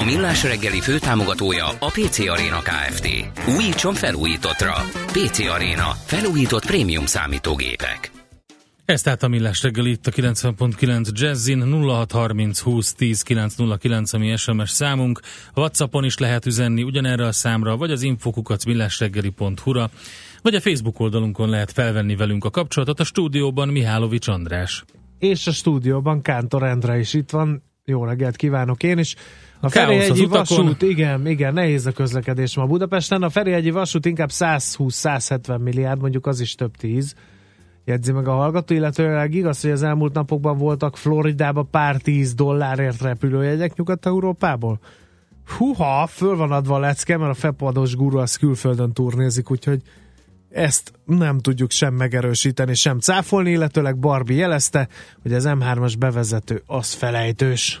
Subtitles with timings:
[0.00, 3.08] A Millás reggeli főtámogatója a PC Arena Kft.
[3.56, 4.72] Újítson felújítottra.
[5.06, 5.90] PC Arena.
[6.04, 8.10] Felújított prémium számítógépek.
[8.84, 14.70] Ez tehát a Millás reggeli itt a 90.9 Jazzin 0630 20 10 909, ami SMS
[14.70, 15.20] számunk.
[15.54, 19.90] Whatsappon is lehet üzenni ugyanerre a számra, vagy az infokukat millásreggeli.hu-ra,
[20.42, 23.00] vagy a Facebook oldalunkon lehet felvenni velünk a kapcsolatot.
[23.00, 24.84] A stúdióban Mihálovics András.
[25.18, 27.62] És a stúdióban Kántor Endre is itt van.
[27.84, 29.14] Jó reggelt kívánok én is.
[29.64, 33.22] A Ferihegyi vasút, igen, igen, nehéz a közlekedés ma Budapesten.
[33.22, 37.14] A Ferihegyi vasút inkább 120-170 milliárd, mondjuk az is több tíz.
[37.84, 43.00] Jegyzi meg a hallgató, illetőleg igaz, hogy az elmúlt napokban voltak Floridába pár tíz dollárért
[43.00, 44.80] repülőjegyek Nyugat-Európából.
[45.56, 49.82] Húha, föl van adva a lecke, mert a fepadós guru az külföldön turnézik, úgyhogy
[50.50, 54.88] ezt nem tudjuk sem megerősíteni, sem cáfolni, illetőleg Barbie jelezte,
[55.22, 57.80] hogy az M3-as bevezető az felejtős.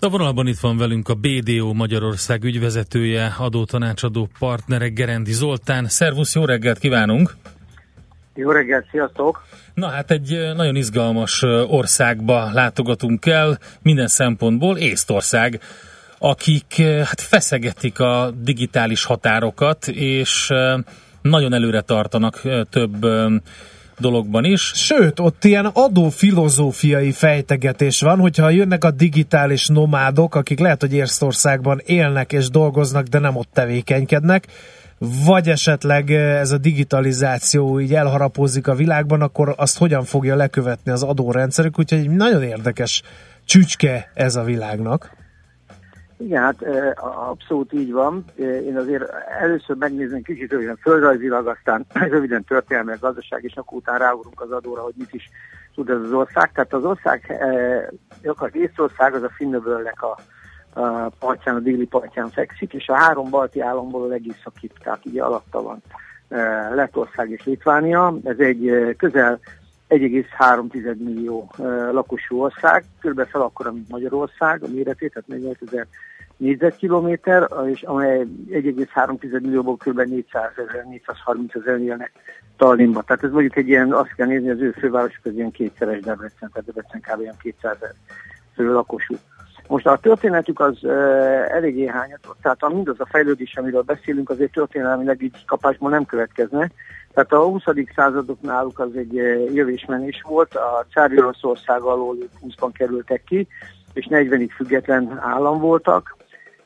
[0.00, 5.86] A vonalban itt van velünk a BDO Magyarország ügyvezetője, adótanácsadó partnere Gerendi Zoltán.
[5.88, 7.36] Szervusz, jó reggelt kívánunk!
[8.34, 9.44] Jó reggelt, sziasztok!
[9.74, 15.60] Na hát egy nagyon izgalmas országba látogatunk el, minden szempontból Észtország,
[16.18, 20.52] akik hát feszegetik a digitális határokat, és
[21.22, 23.06] nagyon előre tartanak több
[23.98, 24.62] dologban is.
[24.74, 31.80] Sőt, ott ilyen adófilozófiai fejtegetés van, hogyha jönnek a digitális nomádok, akik lehet, hogy Észtországban
[31.84, 34.46] élnek és dolgoznak, de nem ott tevékenykednek,
[34.98, 41.02] vagy esetleg ez a digitalizáció így elharapózik a világban, akkor azt hogyan fogja lekövetni az
[41.02, 43.02] adórendszerük, úgyhogy nagyon érdekes
[43.44, 45.15] csücske ez a világnak.
[46.18, 46.62] Igen, hát
[47.30, 48.24] abszolút így van.
[48.36, 49.10] Én azért
[49.40, 54.82] először megnézem kicsit olyan földrajzilag, aztán röviden történelmi gazdaság, és akkor utána ráugrunk az adóra,
[54.82, 55.30] hogy mit is
[55.74, 56.52] tud ez az ország.
[56.52, 57.44] Tehát az ország,
[58.24, 60.18] akar Észország az a Finnöbölnek a,
[60.80, 65.18] a partján, a déli partján fekszik, és a három balti államból a legészakibb, tehát így
[65.18, 65.82] alatta van
[66.74, 68.14] Lettország és Litvánia.
[68.24, 69.40] Ez egy közel
[69.88, 71.50] 1,3 millió
[71.92, 73.26] lakosú ország, kb.
[73.28, 75.86] fel akkora, mint Magyarország, a méretét, tehát 45 ezer
[76.36, 80.00] négyzetkilométer, és amely 1,3 millióból kb.
[80.00, 82.12] 400 ezer, 430 ezer élnek
[82.56, 83.02] Tallinnba.
[83.02, 86.50] Tehát ez mondjuk egy ilyen, azt kell nézni, az ő fővárosuk az ilyen kétszeres Debrecen,
[86.52, 87.20] tehát Debrecen kb.
[87.20, 87.94] ilyen 200 ezer
[88.54, 89.14] fő lakosú.
[89.68, 90.92] Most a történetük az uh,
[91.48, 96.70] eléggé hányatott, tehát mindaz a fejlődés, amiről beszélünk, azért történelmileg így kapásból nem következne,
[97.16, 97.62] tehát a 20.
[97.94, 103.48] századok náluk az egy eh, jövésmenés volt, a cári Oroszország alól 20-ban kerültek ki,
[103.92, 106.16] és 40-ig független állam voltak.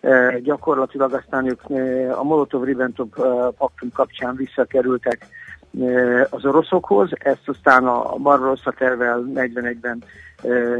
[0.00, 3.14] E, gyakorlatilag aztán ők e, a Molotov-Ribbentrop
[3.58, 5.26] paktum kapcsán visszakerültek
[6.30, 10.04] az oroszokhoz, ezt aztán a Barbarossa tervel 41-ben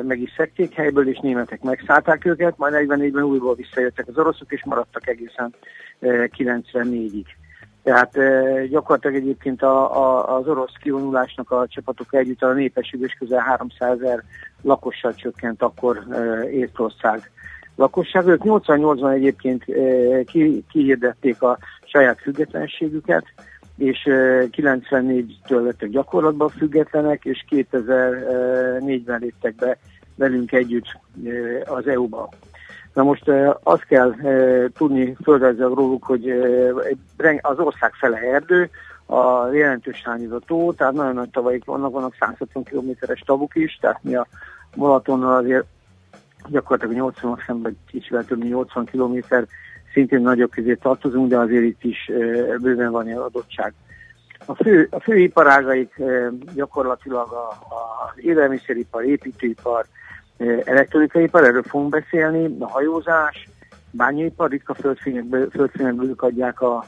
[0.03, 4.65] meg is szekték helyből, és németek megszállták őket, majd 44-ben újból visszajöttek az oroszok, és
[4.65, 5.55] maradtak egészen
[6.01, 7.25] 94-ig.
[7.83, 8.13] Tehát
[8.69, 14.01] gyakorlatilag egyébként a, a, az orosz kivonulásnak a csapatok együtt a népesség is közel 300
[14.01, 14.23] ezer
[14.63, 16.07] lakossal csökkent akkor
[16.51, 17.31] Észtország
[17.81, 18.27] lakosság.
[18.27, 19.65] Ők 88-ban egyébként
[20.25, 23.25] ki, kihirdették a saját függetlenségüket,
[23.77, 29.79] és e, 94-től lettek gyakorlatban függetlenek, és 2004-ben léptek be
[30.15, 30.87] velünk együtt
[31.65, 32.29] az EU-ba.
[32.95, 33.31] Na most
[33.63, 34.15] azt kell
[34.77, 36.31] tudni földrajzilag róluk, hogy
[37.41, 38.71] az ország fele erdő,
[39.07, 44.15] a jelentős hányozató, tehát nagyon nagy tavaik vannak, vannak 150 kilométeres tavuk is, tehát mi
[44.15, 44.27] a
[44.77, 45.65] Balatonnal azért
[46.49, 49.47] gyakorlatilag 80 szemben kicsivel több mint 80 kilométer,
[49.93, 52.11] szintén nagyobb közé tartozunk, de azért itt is
[52.61, 53.75] bőven van adottság.
[54.47, 56.03] A fő, a fő iparágaik
[56.55, 59.87] gyakorlatilag az élelmiszeripar, építőipar,
[60.65, 63.49] elektronikai erről fogunk beszélni, a hajózás,
[63.91, 66.85] bányaipar, ritka földfényekből adják a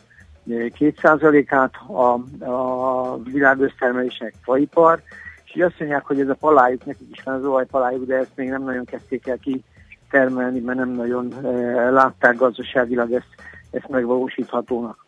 [0.48, 2.12] 2%-át, a,
[2.50, 5.02] a világössztermelésnek faipar,
[5.44, 8.32] és és azt mondják, hogy ez a palájuk, nekik is van az olajpalájuk, de ezt
[8.34, 13.34] még nem nagyon kezdték el kitermelni, mert nem nagyon e, látták gazdaságilag ezt,
[13.70, 15.04] ezt megvalósíthatónak.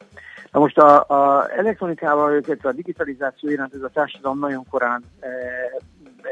[0.52, 5.26] Na most a, a elektronikával, illetve a digitalizáció iránt ez a társadalom nagyon korán e,
[5.26, 6.30] e,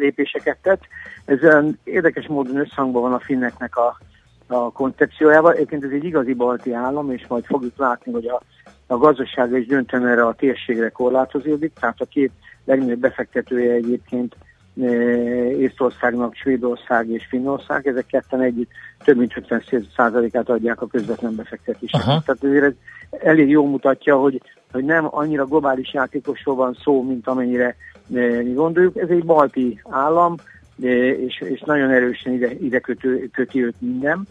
[0.00, 0.82] lépéseket tett.
[1.24, 1.38] Ez
[1.84, 3.98] érdekes módon összhangban van a finneknek a,
[4.46, 5.52] a koncepciójával.
[5.52, 8.42] Egyébként ez egy igazi balti állam, és majd fogjuk látni, hogy a,
[8.86, 11.72] a gazdasága is döntően erre a térségre korlátozódik.
[11.80, 12.32] Tehát a két
[12.64, 14.36] legnagyobb befektetője egyébként
[14.80, 14.86] e,
[15.50, 18.70] Észtországnak Svédország és Finnország, ezek ketten együtt
[19.04, 22.02] több mint 50%-át adják a közvetlen befektetésnek.
[22.02, 22.72] Tehát ezért ez
[23.22, 24.42] elég jól mutatja, hogy,
[24.72, 27.76] hogy nem annyira globális játékosról van szó, mint amennyire
[28.54, 28.96] gondoljuk.
[28.96, 30.34] Ez egy balti állam,
[30.82, 34.26] e, és, és nagyon erősen ide, ide kötő, köti őt minden.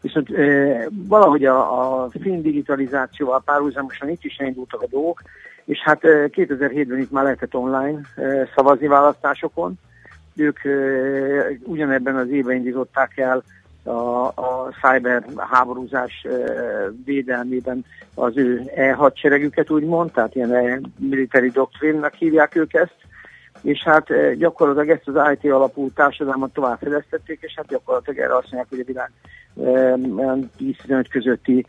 [0.00, 5.22] Viszont e, valahogy a, a finn digitalizációval párhuzamosan itt is elindultak a dolgok,
[5.64, 8.00] és hát 2007-ben itt már lehetett online
[8.54, 9.74] szavazni választásokon.
[10.36, 10.58] Ők
[11.62, 13.42] ugyanebben az évben indították el
[13.84, 16.26] a, a cyber háborúzás
[17.04, 17.84] védelmében
[18.14, 22.96] az ő e-hadseregüket úgymond, tehát ilyen e-military doctrine-nak hívják ők ezt,
[23.64, 28.66] és hát gyakorlatilag ezt az IT alapú társadalmat továbbfejlesztették, és hát gyakorlatilag erre azt mondják,
[28.68, 29.10] hogy a világ
[30.58, 31.66] 10-15 közötti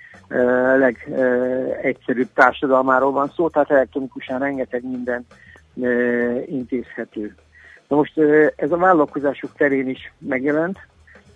[0.78, 5.26] legegyszerűbb társadalmáról van szó, tehát elektronikusan rengeteg minden
[6.46, 7.36] intézhető.
[7.88, 8.20] Na most
[8.56, 10.78] ez a vállalkozások terén is megjelent,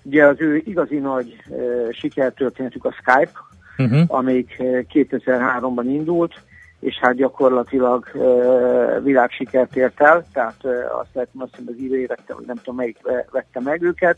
[0.01, 1.43] Ugye az ő igazi nagy
[1.91, 3.31] sikertörténetük a Skype,
[3.77, 4.01] uh-huh.
[4.07, 4.55] amelyik
[4.93, 6.41] 2003-ban indult,
[6.79, 12.05] és hát gyakorlatilag uh, világsikert ért el, tehát uh, azt lehet, azt hiszem az írői
[12.05, 12.97] vette, vagy nem tudom melyik
[13.31, 14.17] vette meg őket,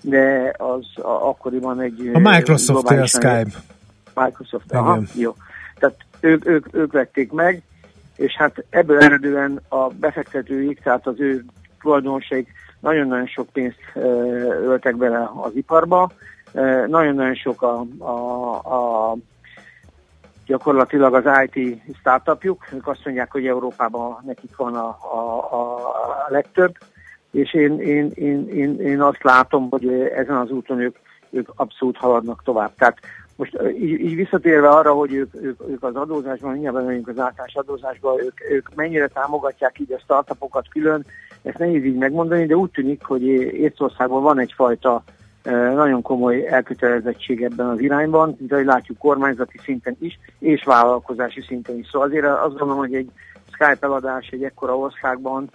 [0.00, 2.10] de az a, akkoriban egy...
[2.12, 3.50] A Microsoft a Skype.
[4.14, 5.34] Microsoft, aha, jó.
[5.78, 7.62] Tehát ők, ők, ők vették meg,
[8.16, 11.44] és hát ebből eredően a befektetőik, tehát az ő
[11.80, 12.48] tulajdonosaik
[12.80, 13.80] nagyon-nagyon sok pénzt
[14.64, 16.10] öltek bele az iparba,
[16.86, 19.16] nagyon-nagyon sok a, a, a
[20.48, 26.76] gyakorlatilag az IT startupjuk, ők azt mondják, hogy Európában nekik van a, a, a legtöbb,
[27.30, 30.96] és én, én, én, én, én azt látom, hogy ezen az úton ők,
[31.30, 32.70] ők abszolút haladnak tovább.
[32.78, 32.98] Tehát
[33.36, 37.54] most így, így visszatérve arra, hogy ők, ők, ők az adózásban, mindjárt bemegyünk az általános
[37.54, 41.04] adózásban, ők, ők mennyire támogatják így a startupokat külön,
[41.42, 45.02] ezt nehéz így megmondani, de úgy tűnik, hogy Észországban van egyfajta
[45.74, 51.76] nagyon komoly elkötelezettség ebben az irányban, mint ahogy látjuk kormányzati szinten is, és vállalkozási szinten
[51.76, 51.88] is.
[51.92, 53.10] Szóval azért azt gondolom, hogy egy
[53.50, 55.50] Skype eladás egy ekkora országban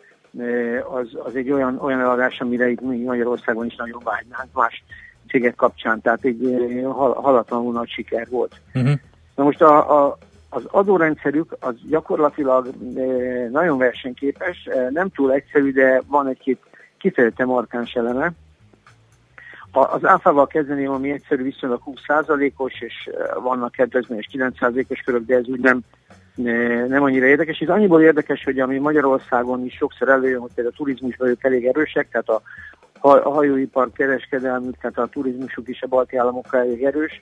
[0.94, 4.84] az, az egy olyan, olyan eladás, amire itt mi Magyarországon is nagyon vágynánk más
[5.28, 6.81] cégek kapcsán, tehát egy
[7.16, 8.62] halatlanul nagy siker volt.
[8.74, 8.94] Uh-huh.
[9.36, 10.18] Na most a, a,
[10.50, 12.69] az adórendszerük az gyakorlatilag
[13.51, 16.60] nagyon versenyképes, nem túl egyszerű, de van egy-két
[16.98, 18.31] kifejezetten markáns eleme.
[19.75, 25.47] Az áfával kezdeném, ami egyszerű viszonylag 20%-os, és eh, vannak kedvezményes 9%-os körök, de ez
[25.47, 25.79] úgy nem,
[26.87, 27.59] nem annyira érdekes.
[27.59, 31.65] Ez annyiból érdekes, hogy ami Magyarországon is sokszor előjön, hogy például a turizmusban ők elég
[31.65, 32.41] erősek, tehát a
[33.05, 37.21] a hajóipar kereskedelmük, tehát a turizmusuk is a balti államokkal elég erős.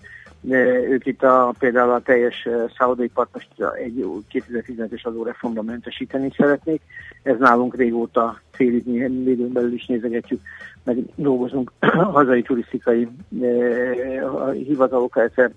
[0.90, 6.82] Ők itt a, például a teljes eh, szaudaipart most egy 2015-es adóreformra mentesíteni szeretnék.
[7.24, 10.42] Ez nálunk régóta fél időn belül is nézegetjük,
[10.84, 11.72] meg dolgozunk
[12.18, 13.08] hazai turisztikai
[13.42, 15.52] eh, hivatalokkal, egyszer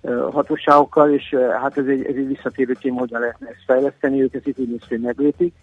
[0.00, 4.34] eh, hatóságokkal, és hát ez egy, ez egy visszatérő téma, hogyan lehetne ezt fejleszteni, ők
[4.34, 5.54] ezt itt úgy hogy meglépik.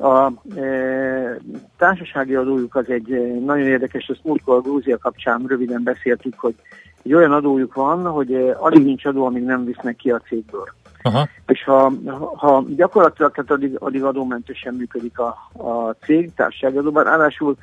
[0.00, 1.40] A e,
[1.76, 6.54] társasági adójuk az egy e, nagyon érdekes, ezt múltkor a Grúzia kapcsán röviden beszéltük, hogy
[7.02, 10.68] egy olyan adójuk van, hogy e, alig nincs adó, amíg nem visznek ki a cégből.
[11.02, 11.28] Aha.
[11.46, 11.92] És ha,
[12.36, 17.56] ha gyakorlatilag tehát addig, addig adómentesen működik a, a cég, társasági adóban, ráadásul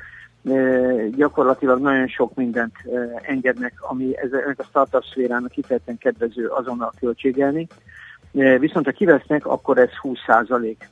[0.46, 0.54] e,
[1.16, 7.68] gyakorlatilag nagyon sok mindent e, engednek, ami ennek a startup szférának kifejezetten kedvező azonnal költségelni.
[8.36, 10.90] E, viszont ha kivesznek, akkor ez 20 százalék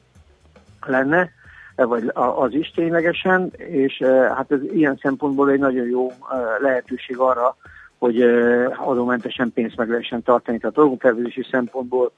[0.87, 1.31] lenne,
[1.75, 6.15] vagy az is ténylegesen, és eh, hát ez ilyen szempontból egy nagyon jó eh,
[6.59, 7.57] lehetőség arra,
[7.97, 10.57] hogy eh, adómentesen pénzt meg lehessen tartani.
[10.57, 12.11] Tehát adótervezési szempontból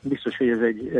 [0.00, 0.92] biztos, hogy ez egy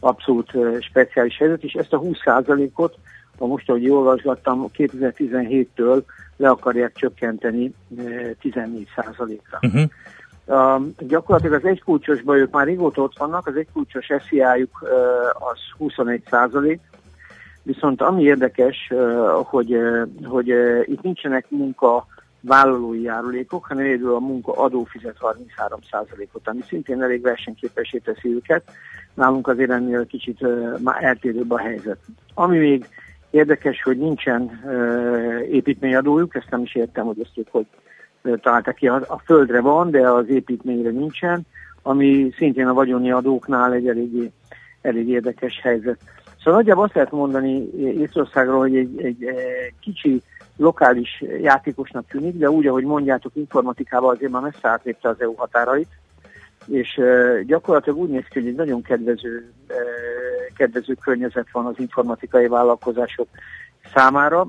[0.00, 2.94] abszolút speciális helyzet, és ezt a 20%-ot,
[3.38, 6.02] a most, ahogy olvasgattam, 2017-től
[6.36, 7.72] le akarják csökkenteni
[8.42, 9.58] 14%-ra.
[9.62, 9.90] Uh-huh.
[10.98, 14.88] Gyakorlatilag az egykulcsosban ők már régóta ott vannak, az egykulcsos SZIA-juk
[15.32, 16.80] az 21 százalék,
[17.62, 18.92] viszont ami érdekes,
[19.44, 19.78] hogy,
[20.24, 20.48] hogy
[20.84, 22.06] itt nincsenek munka
[22.40, 28.62] vállalói járulékok, hanem egyedül a munka adó fizet 33%-ot, ami szintén elég versenyképesé teszi őket.
[29.14, 31.98] Nálunk azért ennél kicsit uh, már eltérőbb a helyzet.
[32.34, 32.86] Ami még
[33.30, 37.66] érdekes, hogy nincsen uh, építményadójuk, ezt nem is értem, hogy ezt ők hogy
[38.40, 38.88] találtak ki.
[38.88, 41.46] A földre van, de az építményre nincsen,
[41.82, 44.30] ami szintén a vagyoni adóknál egy eléggé,
[44.82, 45.98] elég érdekes helyzet.
[46.38, 50.22] Szóval nagyjából azt lehet mondani Észországról, hogy egy, egy, egy kicsi
[50.56, 55.88] lokális játékosnak tűnik, de úgy, ahogy mondjátok, informatikában azért már messze átlépte az EU határait,
[56.66, 57.00] és
[57.46, 59.52] gyakorlatilag úgy néz ki, hogy egy nagyon kedvező,
[60.56, 63.28] kedvező környezet van az informatikai vállalkozások
[63.94, 64.48] számára.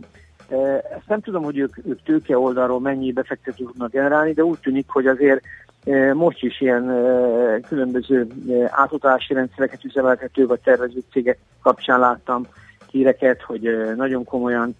[0.96, 4.86] Ezt nem tudom, hogy ők, ők tőke oldalról mennyi befektető tudnak generálni, de úgy tűnik,
[4.88, 5.42] hogy azért
[6.14, 6.86] most is ilyen
[7.68, 8.28] különböző
[8.70, 12.48] átutalási rendszereket üzemeltető vagy tervező cégek kapcsán láttam
[12.92, 14.76] híreket, hogy nagyon komolyan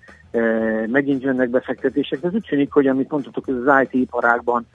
[0.86, 2.24] megint jönnek befektetések.
[2.24, 4.68] Ez úgy tűnik, hogy amit mondhatok, az IT iparágban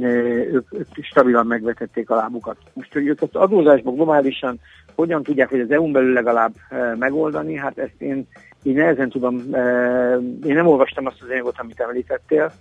[0.00, 0.68] ők,
[1.02, 2.56] stabilan megvetették a lábukat.
[2.72, 4.60] Most, hogy ők az adózásban globálisan
[4.94, 6.52] hogyan tudják, hogy az EU-n belül legalább
[6.98, 8.26] megoldani, hát ezt én,
[8.62, 9.36] én nehezen tudom,
[10.44, 12.52] én nem olvastam azt az anyagot, amit említettél,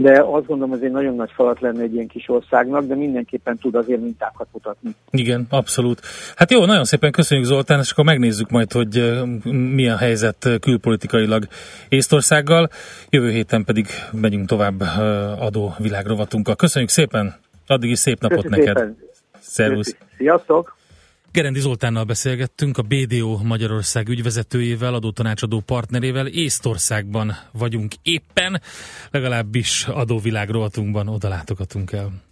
[0.00, 3.58] de azt gondolom, ez egy nagyon nagy falat lenne egy ilyen kis országnak, de mindenképpen
[3.58, 4.90] tud azért mintákat mutatni.
[5.10, 6.00] Igen, abszolút.
[6.36, 9.22] Hát jó, nagyon szépen köszönjük Zoltán, és akkor megnézzük majd, hogy
[9.74, 11.46] mi a helyzet külpolitikailag
[11.88, 12.68] Észtországgal.
[13.10, 14.80] Jövő héten pedig megyünk tovább
[15.38, 16.56] adó világrovatunkkal.
[16.56, 17.34] Köszönjük szépen,
[17.66, 18.82] addig is szép napot Köszönjük neked.
[18.82, 18.96] Szépen.
[19.40, 19.96] Szervusz.
[20.16, 20.77] Sziasztok!
[21.32, 26.26] Gerendi Zoltánnal beszélgettünk, a BDO Magyarország ügyvezetőjével, adótanácsadó partnerével.
[26.26, 28.60] Észtországban vagyunk éppen,
[29.10, 32.27] legalábbis adóvilág rovatunkban oda látogatunk el.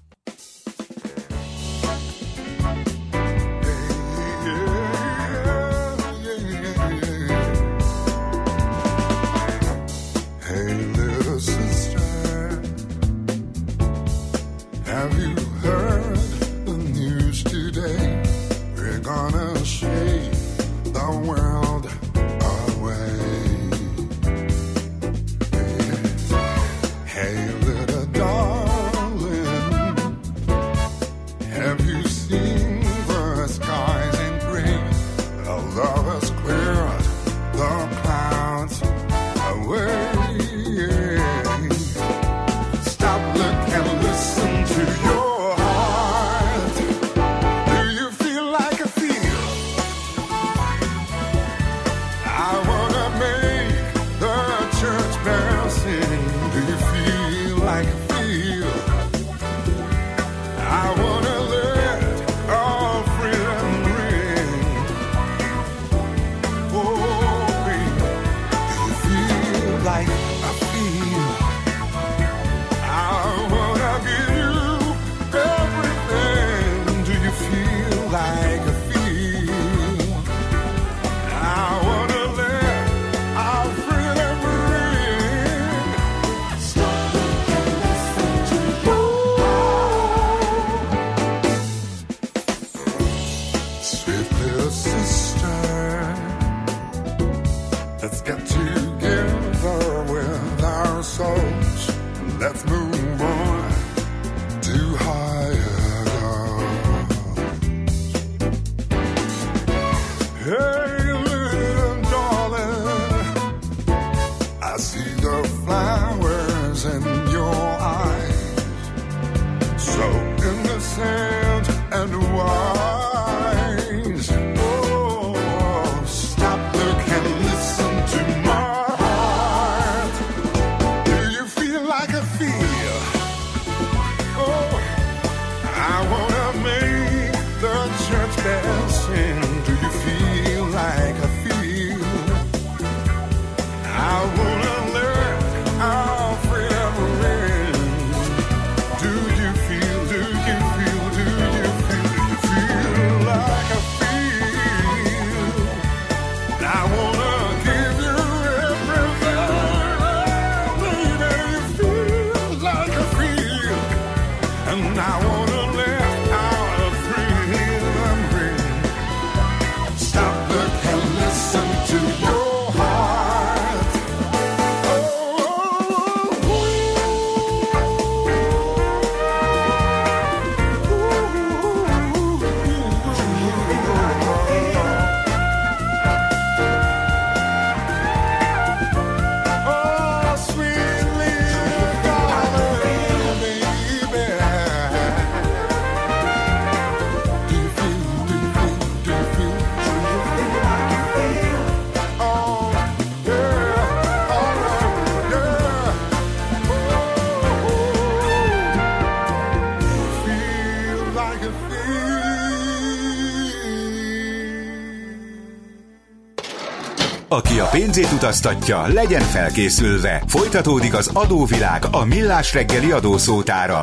[217.77, 220.23] Pénzét utaztatja, legyen felkészülve.
[220.27, 223.79] Folytatódik az adóvilág a millás reggeli adószótára.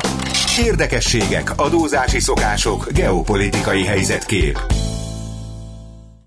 [0.58, 4.58] Érdekességek, adózási szokások, geopolitikai helyzetkép.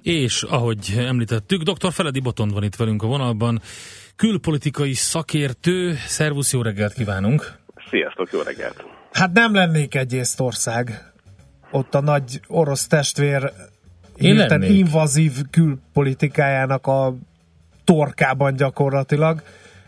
[0.02, 1.92] És ahogy említettük, dr.
[1.92, 3.62] Feledi Botond van itt velünk a vonalban,
[4.16, 5.94] külpolitikai szakértő.
[6.08, 7.54] Szervusz, jó reggelt kívánunk!
[7.90, 8.84] Sziasztok, jó reggelt!
[9.12, 11.12] Hát nem lennék egy észtország.
[11.72, 13.52] Ott a nagy orosz testvér
[14.18, 17.16] hirtelen invazív külpolitikájának a
[17.88, 19.42] torkában gyakorlatilag.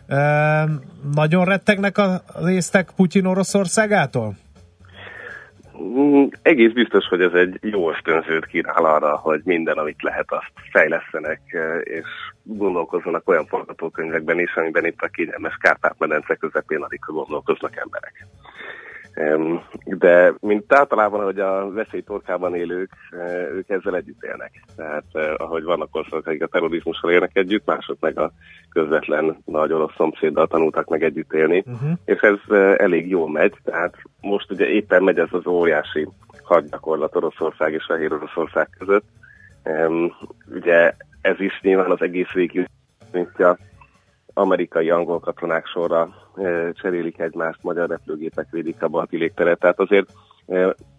[0.08, 0.18] E,
[1.14, 1.98] nagyon rettegnek
[2.34, 4.34] az észtek Putyin Oroszországától?
[5.82, 10.52] Mm, egész biztos, hogy ez egy jó ösztönzőt kínál arra, hogy minden, amit lehet, azt
[10.70, 11.40] fejlesztenek,
[11.82, 12.06] és
[12.42, 18.26] gondolkozzanak olyan forgatókönyvekben is, amiben itt a kényelmes Kárpát-medence közepén alig gondolkoznak emberek.
[19.84, 24.64] De mint általában, hogy a veszélytorkában élők, eh, ők ezzel együtt élnek.
[24.76, 28.32] Tehát eh, ahogy vannak országok, akik a terrorizmussal élnek együtt, mások meg a
[28.70, 31.64] közvetlen nagy orosz szomszéddal tanultak meg együtt élni.
[31.66, 31.90] Uh-huh.
[32.04, 36.08] És ez eh, elég jól megy, tehát most ugye éppen megy ez az óriási
[36.42, 39.04] hadgyakorlat Oroszország és Fehér Oroszország között.
[40.54, 42.64] Ugye ez is nyilván az egész régió,
[43.12, 43.58] mint a
[44.40, 46.08] amerikai angol katonák sorra
[46.72, 49.58] cserélik egymást, magyar repülőgépek védik a balti légteret.
[49.58, 50.12] Tehát azért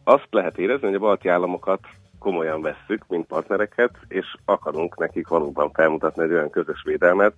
[0.03, 1.79] azt lehet érezni, hogy a balti államokat
[2.19, 7.33] komolyan vesszük, mint partnereket, és akarunk nekik valóban felmutatni egy olyan közös védelmet,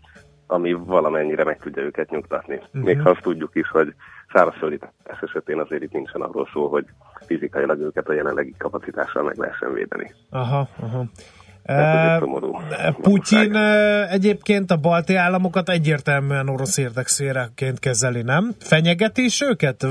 [0.48, 2.56] ami valamennyire meg tudja őket nyugtatni.
[2.56, 2.84] Uh-huh.
[2.84, 3.94] Még ha azt tudjuk is, hogy
[4.34, 6.86] szárazföldi esetén azért itt nincsen arról szó, hogy
[7.26, 10.14] fizikailag őket a jelenlegi kapacitással meg lehessen védeni.
[10.30, 11.04] Aha, aha.
[13.02, 13.56] Putyin
[14.10, 18.56] egyébként a balti államokat egyértelműen orosz érdekszéreként kezeli, nem?
[18.60, 19.86] Fenyegeti is őket?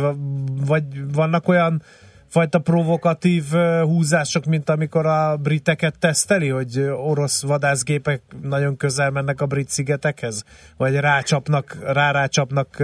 [0.66, 1.82] Vagy vannak olyan
[2.28, 3.44] fajta provokatív
[3.82, 10.44] húzások, mint amikor a briteket teszteli, hogy orosz vadászgépek nagyon közel mennek a brit szigetekhez?
[10.76, 12.82] Vagy rácsapnak, rárácsapnak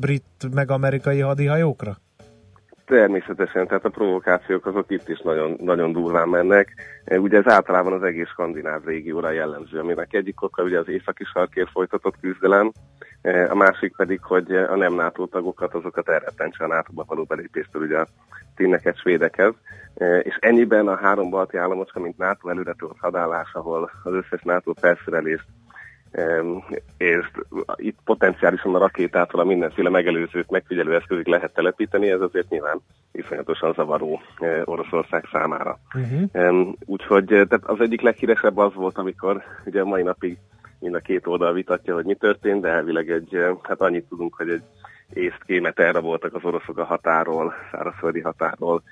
[0.00, 1.98] brit meg amerikai hadihajókra?
[2.86, 6.74] Természetesen, tehát a provokációk azok itt is nagyon, nagyon durván mennek.
[7.04, 11.24] E, ugye ez általában az egész skandináv régióra jellemző, aminek egyik oka ugye az északi
[11.24, 12.72] sarkért folytatott küzdelem,
[13.22, 17.82] e, a másik pedig, hogy a nem NATO tagokat, azokat elrettentse a NATO-ba való belépéstől
[17.82, 18.06] ugye a
[18.56, 19.52] tényeket svédekhez.
[20.22, 25.46] És ennyiben a három balti államocska, mint NATO előretölt hadállás, ahol az összes NATO felszerelést
[26.96, 27.30] és
[27.76, 32.80] itt potenciálisan a rakétától a mindenféle megelőzőt, megfigyelő eszközig lehet telepíteni, ez azért nyilván
[33.12, 35.78] iszonyatosan zavaró eh, Oroszország számára.
[35.94, 36.68] Uh-huh.
[36.84, 40.38] Úgyhogy eh, tehát az egyik leghíresebb az volt, amikor ugye mai napig
[40.78, 44.34] mind a két oldal vitatja, hogy mi történt, de elvileg egy, eh, hát annyit tudunk,
[44.34, 44.62] hogy egy
[45.12, 48.82] észt kémet erre voltak az oroszok a határól, szárazföldi határól,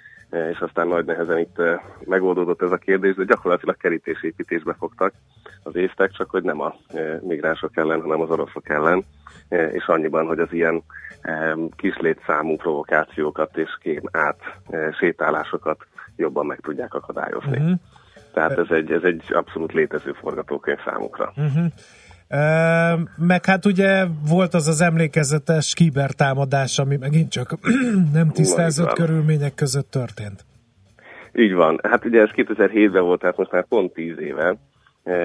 [0.50, 1.60] és aztán nagy nehezen itt
[2.04, 5.12] megoldódott ez a kérdés, de gyakorlatilag kerítésépítésbe fogtak
[5.62, 6.74] az észtek, csak hogy nem a
[7.20, 9.04] migránsok ellen, hanem az oroszok ellen,
[9.48, 10.82] és annyiban, hogy az ilyen
[11.76, 14.40] kislétszámú provokációkat és kém át
[14.98, 17.58] sétálásokat jobban meg tudják akadályozni.
[17.58, 17.78] Uh-huh.
[18.32, 21.32] Tehát ez egy, ez egy abszolút létező forgatókönyv számukra.
[21.36, 21.64] Uh-huh.
[23.16, 27.54] Meg hát ugye volt az az emlékezetes kibertámadás, ami megint csak
[28.12, 30.44] nem tisztázott körülmények között történt.
[31.32, 31.80] Így van.
[31.82, 34.56] Hát ugye ez 2007-ben volt, tehát most már pont 10 éve,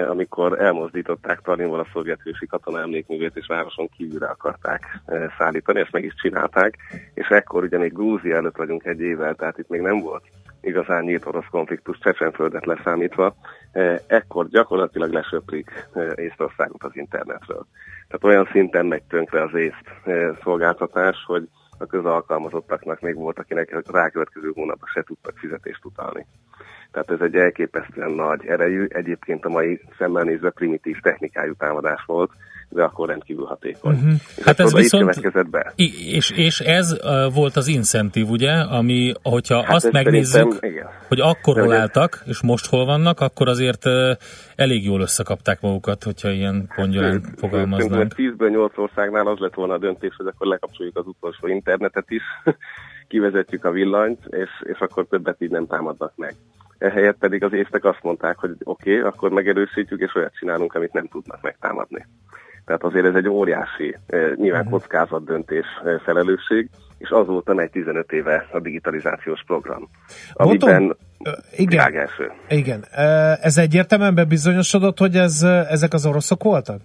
[0.09, 4.99] amikor elmozdították Talinval a szovjet hősi katona emlékművét, és városon kívülre akarták
[5.37, 6.77] szállítani, ezt meg is csinálták,
[7.13, 10.23] és ekkor ugye még Grúzia előtt vagyunk egy évvel, tehát itt még nem volt
[10.61, 13.35] igazán nyílt orosz konfliktus Csecsenföldet leszámítva,
[14.07, 17.65] ekkor gyakorlatilag lesöprik e, Észtországot az internetről.
[18.07, 23.91] Tehát olyan szinten megy tönkre az észt e, szolgáltatás, hogy a közalkalmazottaknak még volt, akinek
[23.91, 26.25] rákövetkező hónapban se tudtak fizetést utalni.
[26.91, 32.31] Tehát ez egy elképesztően nagy erejű, egyébként a mai szemmel nézve primitív technikájú támadás volt,
[32.69, 33.93] de akkor rendkívül hatékony.
[33.93, 34.11] Uh-huh.
[34.37, 35.73] És hát ez viszont, be.
[35.75, 40.59] És, és ez uh, volt az incentív, ugye, ami, hogyha hát azt megnézzük,
[41.07, 44.11] hogy akkor hol álltak, és most hol vannak, akkor azért uh,
[44.55, 48.13] elég jól összekapták magukat, hogyha ilyen pongyolán fogalmaznánk.
[48.17, 52.23] 10-ből 8 országnál az lett volna a döntés, hogy akkor lekapcsoljuk az utolsó internetet is,
[53.07, 56.35] kivezetjük a villanyt, és, és akkor többet így nem támadnak meg.
[56.77, 60.93] Ehelyett pedig az észtek azt mondták, hogy oké, okay, akkor megerősítjük, és olyat csinálunk, amit
[60.93, 62.05] nem tudnak megtámadni.
[62.69, 64.71] Tehát azért ez egy óriási, eh, nyilván mhm.
[64.71, 69.89] kockázat döntés eh, felelősség, és azóta megy 15 éve a digitalizációs program,
[70.33, 70.95] amiben
[71.57, 72.31] igen, első.
[72.49, 72.85] Igen.
[73.41, 76.81] Ez egyértelműen bebizonyosodott, hogy ez, ezek az oroszok voltak?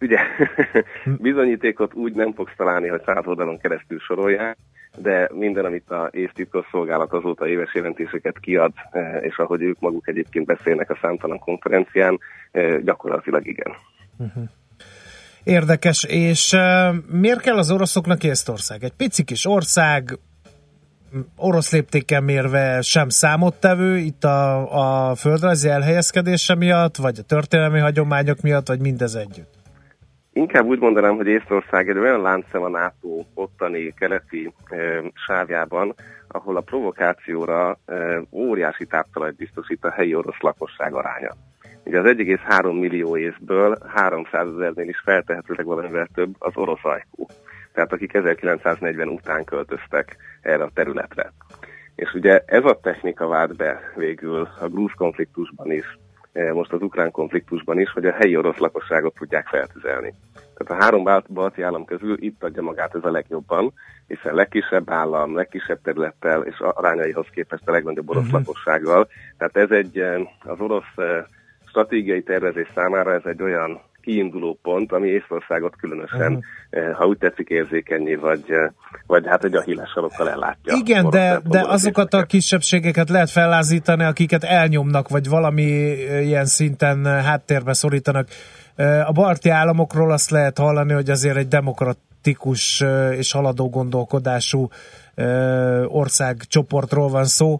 [0.00, 0.18] Ugye,
[1.28, 4.56] bizonyítékot úgy nem fogsz találni, hogy száz oldalon keresztül sorolják,
[5.02, 8.72] de minden, amit a titkos szolgálat azóta éves jelentéseket kiad,
[9.20, 12.18] és ahogy ők maguk egyébként beszélnek a számtalan konferencián,
[12.82, 13.72] gyakorlatilag igen.
[14.18, 14.44] Uh-huh.
[15.44, 18.84] Érdekes, és uh, miért kell az oroszoknak Észtország?
[18.84, 20.18] Egy pici kis ország,
[21.36, 28.40] orosz léptékkel mérve sem számottevő itt a, a földrajzi elhelyezkedése miatt, vagy a történelmi hagyományok
[28.40, 29.59] miatt, vagy mindez együtt?
[30.32, 34.76] Inkább úgy mondanám, hogy Észtország egy olyan láncszem a NATO ottani keleti e,
[35.26, 35.94] sávjában,
[36.28, 41.30] ahol a provokációra e, óriási táptalajt biztosít a helyi orosz lakosság aránya.
[41.84, 47.26] Ugye az 1,3 millió észből 300 ezernél is feltehetőleg valamivel több az orosz ajkú.
[47.72, 51.32] Tehát akik 1940 után költöztek erre a területre.
[51.94, 55.98] És ugye ez a technika vált be végül a grúz konfliktusban is,
[56.32, 60.14] most az ukrán konfliktusban is, hogy a helyi orosz lakosságot tudják feltüzelni.
[60.56, 63.72] Tehát a három balti állam közül itt adja magát ez a legjobban,
[64.06, 68.38] hiszen legkisebb állam, legkisebb területtel és arányaihoz képest a legnagyobb orosz uh-huh.
[68.38, 69.08] lakossággal.
[69.38, 71.24] Tehát ez egy eh, az orosz eh,
[71.68, 76.94] stratégiai tervezés számára ez egy olyan kiinduló pont, ami Észországot különösen, uh-huh.
[76.94, 78.70] ha úgy tetszik, érzékenyé, vagy, eh,
[79.06, 80.74] vagy hát egy ahillássarokkal ellátja.
[80.80, 85.62] Igen, de, de azokat a kisebbségeket lehet fellázítani, akiket elnyomnak, vagy valami
[86.22, 88.28] ilyen szinten háttérbe szorítanak.
[89.04, 92.84] A balti államokról azt lehet hallani, hogy azért egy demokratikus
[93.16, 94.68] és haladó gondolkodású
[95.86, 97.58] országcsoportról van szó.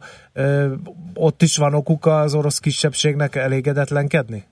[1.14, 4.44] Ott is van okuk az orosz kisebbségnek elégedetlenkedni?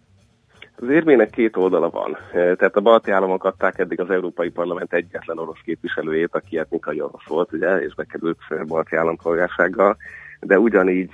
[0.81, 2.17] Az érmének két oldala van.
[2.33, 7.27] Tehát a balti államok adták eddig az Európai Parlament egyetlen orosz képviselőjét, aki etnikai orosz
[7.27, 9.97] volt, ugye, és bekerült balti állampolgársággal,
[10.41, 11.11] de ugyanígy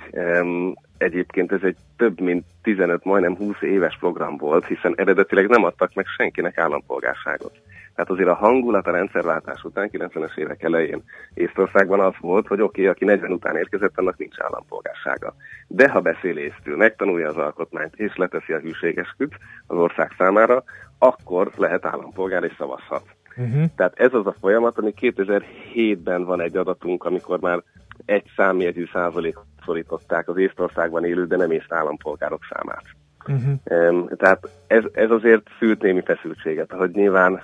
[0.97, 5.93] egyébként ez egy több mint 15, majdnem 20 éves program volt, hiszen eredetileg nem adtak
[5.93, 7.53] meg senkinek állampolgárságot.
[7.95, 11.03] Tehát azért a hangulat a rendszerváltás után, 90-es évek elején
[11.33, 15.35] Észtországban az volt, hogy oké, okay, aki 40 után érkezett, annak nincs állampolgársága.
[15.67, 20.63] De ha beszél észtül, megtanulja az alkotmányt és leteszi a hűségesküt az ország számára,
[20.99, 23.03] akkor lehet állampolgár és szavazhat.
[23.37, 23.63] Uh-huh.
[23.75, 27.63] Tehát ez az a folyamat, ami 2007-ben van egy adatunk, amikor már
[28.05, 32.83] egy számjegyű százalék szorították az Észtországban élő, de nem észt állampolgárok számát.
[33.27, 34.15] Uh-huh.
[34.15, 37.41] Tehát ez, ez azért szült némi feszültséget, hogy nyilván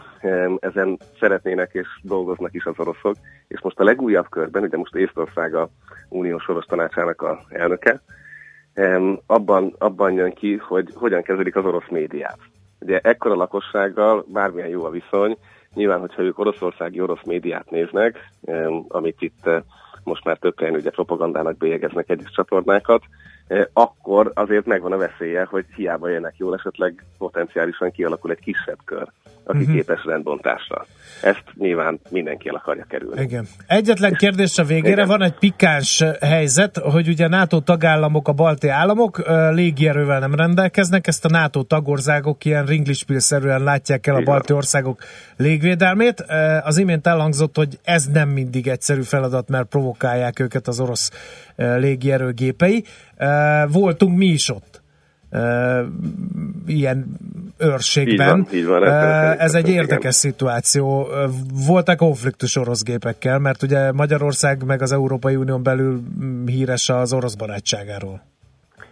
[0.59, 3.15] ezen szeretnének és dolgoznak is az oroszok,
[3.47, 5.69] és most a legújabb körben, ugye most Észtország a
[6.09, 8.01] Uniós Soros Tanácsának a elnöke,
[9.25, 12.39] abban, abban jön ki, hogy hogyan kezelik az orosz médiát.
[12.79, 15.37] Ugye ekkora lakossággal bármilyen jó a viszony,
[15.73, 18.29] nyilván, hogyha ők oroszországi orosz médiát néznek,
[18.87, 19.61] amit itt eh,
[20.03, 23.03] most már több helyen ugye propagandának bélyegeznek egyes csatornákat,
[23.73, 29.11] akkor azért megvan a veszélye, hogy hiába élnek jól, esetleg potenciálisan kialakul egy kisebb kör,
[29.51, 29.75] aki uh-huh.
[29.75, 30.85] képes rendbontásra.
[31.21, 33.21] Ezt nyilván mindenki el akarja kerülni.
[33.21, 33.47] Igen.
[33.67, 35.07] Egyetlen kérdés a végére, Igen.
[35.07, 41.25] van egy pikáns helyzet, hogy ugye NATO tagállamok, a balti államok légierővel nem rendelkeznek, ezt
[41.25, 45.03] a NATO tagországok ilyen ringlispil-szerűen látják el a balti országok
[45.37, 46.25] légvédelmét.
[46.63, 51.11] Az imént elhangzott, hogy ez nem mindig egyszerű feladat, mert provokálják őket az orosz
[51.55, 52.83] légierő gépei.
[53.67, 54.70] Voltunk mi is ott
[56.65, 57.05] ilyen
[57.57, 58.47] őrségben.
[58.51, 58.83] Így van, így van,
[59.39, 60.11] Ez egy érdekes igen.
[60.11, 61.07] szituáció.
[61.67, 67.13] Voltak konfliktus orosz gépekkel, mert ugye Magyarország meg az Európai Unión belül mm, híres az
[67.13, 68.21] orosz barátságáról.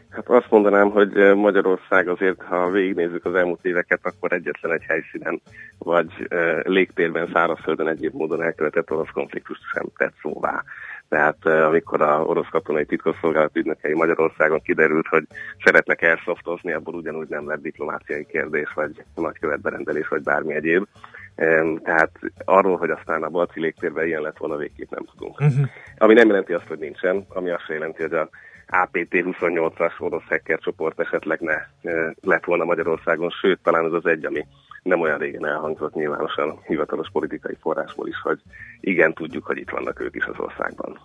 [0.10, 5.42] Hát azt mondanám, hogy Magyarország azért, ha végignézzük az elmúlt éveket, akkor egyetlen egy helyszínen,
[5.78, 6.28] vagy
[6.64, 10.64] légtérben, szárazföldön egyéb módon elkövetett orosz konfliktust sem tett szóvá.
[11.10, 15.24] Tehát amikor a orosz katonai titkosszolgálat ügynökei Magyarországon kiderült, hogy
[15.64, 20.88] szeretnek airsoftozni, abból ugyanúgy nem lett diplomáciai kérdés, vagy nagykövetberendelés, vagy bármi egyéb.
[21.84, 22.12] Tehát
[22.46, 25.42] arról, hogy aztán a balci légtérben ilyen lett volna, végképp nem tudunk.
[25.42, 25.68] Uh-huh.
[25.98, 28.30] Ami nem jelenti azt, hogy nincsen, ami azt jelenti, hogy a
[28.68, 31.58] APT-28-as orosz hacker csoport esetleg ne
[32.22, 34.46] lett volna Magyarországon, sőt, talán ez az egy, ami
[34.84, 38.40] nem olyan régen elhangzott nyilvánosan hivatalos politikai forrásból is, hogy
[38.80, 41.00] igen, tudjuk, hogy itt vannak ők is az országban.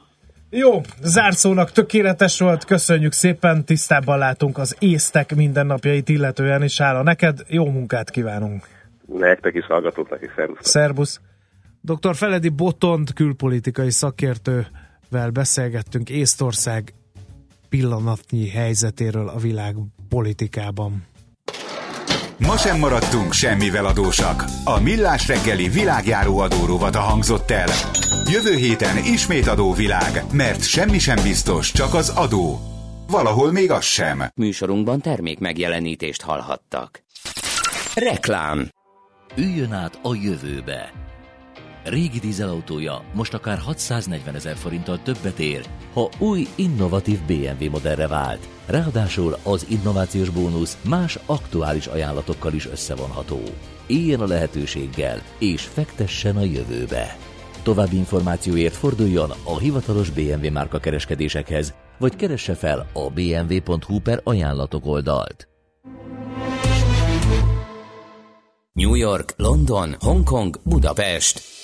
[0.51, 7.39] Jó, zárszónak tökéletes volt, köszönjük szépen, tisztában látunk az észtek mindennapjait illetően, és hála neked,
[7.49, 8.67] jó munkát kívánunk!
[9.07, 10.69] Nektek is, hallgatóknak is, szervusz!
[10.69, 11.21] Szervusz!
[11.81, 12.15] Dr.
[12.15, 16.95] Feledi Botont külpolitikai szakértővel beszélgettünk Észtország
[17.69, 19.75] pillanatnyi helyzetéről a világ
[20.09, 21.05] politikában.
[22.39, 24.45] Ma sem maradtunk semmivel adósak.
[24.65, 27.69] A Millás reggeli világjáró adórovata hangzott el.
[28.31, 32.59] Jövő héten ismét adóvilág, mert semmi sem biztos, csak az adó.
[33.09, 34.23] Valahol még az sem.
[34.35, 37.03] Műsorunkban termék megjelenítést hallhattak.
[37.95, 38.69] Reklám
[39.37, 40.93] Üljön át a jövőbe
[41.85, 48.49] Régi dízelautója most akár 640 ezer forinttal többet ér, ha új, innovatív BMW modellre vált.
[48.67, 53.41] Ráadásul az innovációs bónusz más aktuális ajánlatokkal is összevonható.
[53.87, 57.17] Éljen a lehetőséggel, és fektessen a jövőbe.
[57.63, 64.87] További információért forduljon a hivatalos BMW márka kereskedésekhez, vagy keresse fel a bmw.hu per ajánlatok
[64.87, 65.49] oldalt.
[68.73, 71.64] New York, London, Hongkong, Budapest.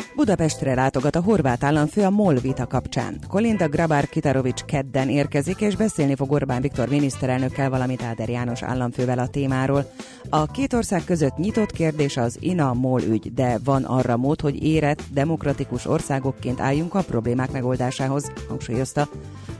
[0.15, 3.19] Budapestre látogat a horvát államfő a MOL vita kapcsán.
[3.27, 9.19] Kolinda Grabár Kitarovics kedden érkezik, és beszélni fog Orbán Viktor miniszterelnökkel, valamint Áder János államfővel
[9.19, 9.91] a témáról.
[10.29, 15.03] A két ország között nyitott kérdés az INA-MOL ügy, de van arra mód, hogy érett,
[15.13, 19.07] demokratikus országokként álljunk a problémák megoldásához, hangsúlyozta.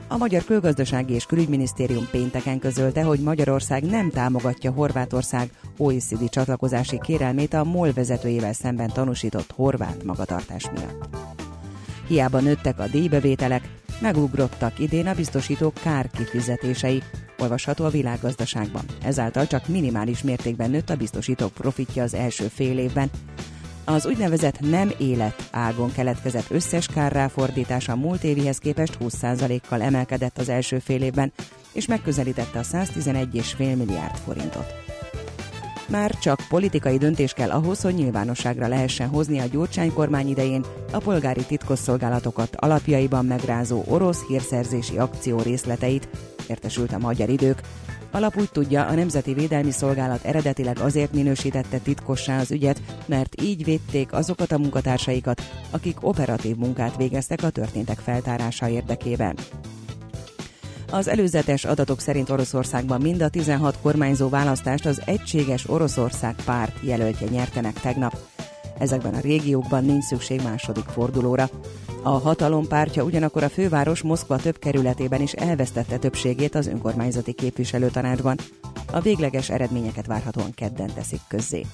[0.07, 7.53] A Magyar Külgazdasági és Külügyminisztérium pénteken közölte, hogy Magyarország nem támogatja Horvátország OECD csatlakozási kérelmét
[7.53, 10.03] a MOL vezetőjével szemben tanúsított horvát
[10.41, 11.15] magatartás miatt.
[12.07, 17.03] Hiába nőttek a díjbevételek, megugrottak idén a biztosítók kárkifizetései,
[17.37, 18.83] olvasható a világgazdaságban.
[19.03, 23.09] Ezáltal csak minimális mértékben nőtt a biztosítók profitja az első fél évben,
[23.85, 30.79] az úgynevezett nem élet ágon keletkezett összes kárráfordítása múlt évihez képest 20%-kal emelkedett az első
[30.79, 31.31] fél évben,
[31.73, 34.80] és megközelítette a 111,5 milliárd forintot.
[35.91, 40.97] Már csak politikai döntés kell ahhoz, hogy nyilvánosságra lehessen hozni a Gyurcsány kormány idején a
[40.97, 46.07] polgári titkosszolgálatokat alapjaiban megrázó orosz hírszerzési akció részleteit,
[46.47, 47.61] értesült a magyar idők,
[48.13, 53.63] Alap úgy tudja, a Nemzeti Védelmi Szolgálat eredetileg azért minősítette titkossá az ügyet, mert így
[53.63, 59.35] védték azokat a munkatársaikat, akik operatív munkát végeztek a történtek feltárása érdekében.
[60.91, 67.27] Az előzetes adatok szerint Oroszországban mind a 16 kormányzó választást az Egységes Oroszország párt jelöltje
[67.27, 68.17] nyertenek tegnap.
[68.79, 71.49] Ezekben a régiókban nincs szükség második fordulóra.
[72.03, 78.37] A hatalom pártja ugyanakkor a főváros Moszkva több kerületében is elvesztette többségét az önkormányzati képviselőtanácsban.
[78.91, 81.65] A végleges eredményeket várhatóan kedden teszik közzé.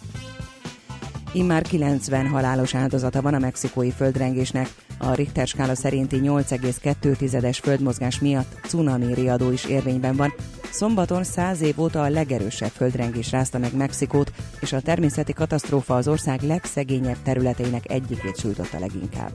[1.33, 4.69] Immár 90 halálos áldozata van a mexikói földrengésnek.
[4.99, 10.33] A Richter skála szerinti 8,2-es földmozgás miatt cunami riadó is érvényben van.
[10.71, 16.07] Szombaton 100 év óta a legerősebb földrengés rázta meg Mexikót, és a természeti katasztrófa az
[16.07, 19.31] ország legszegényebb területeinek egyikét sújtotta leginkább.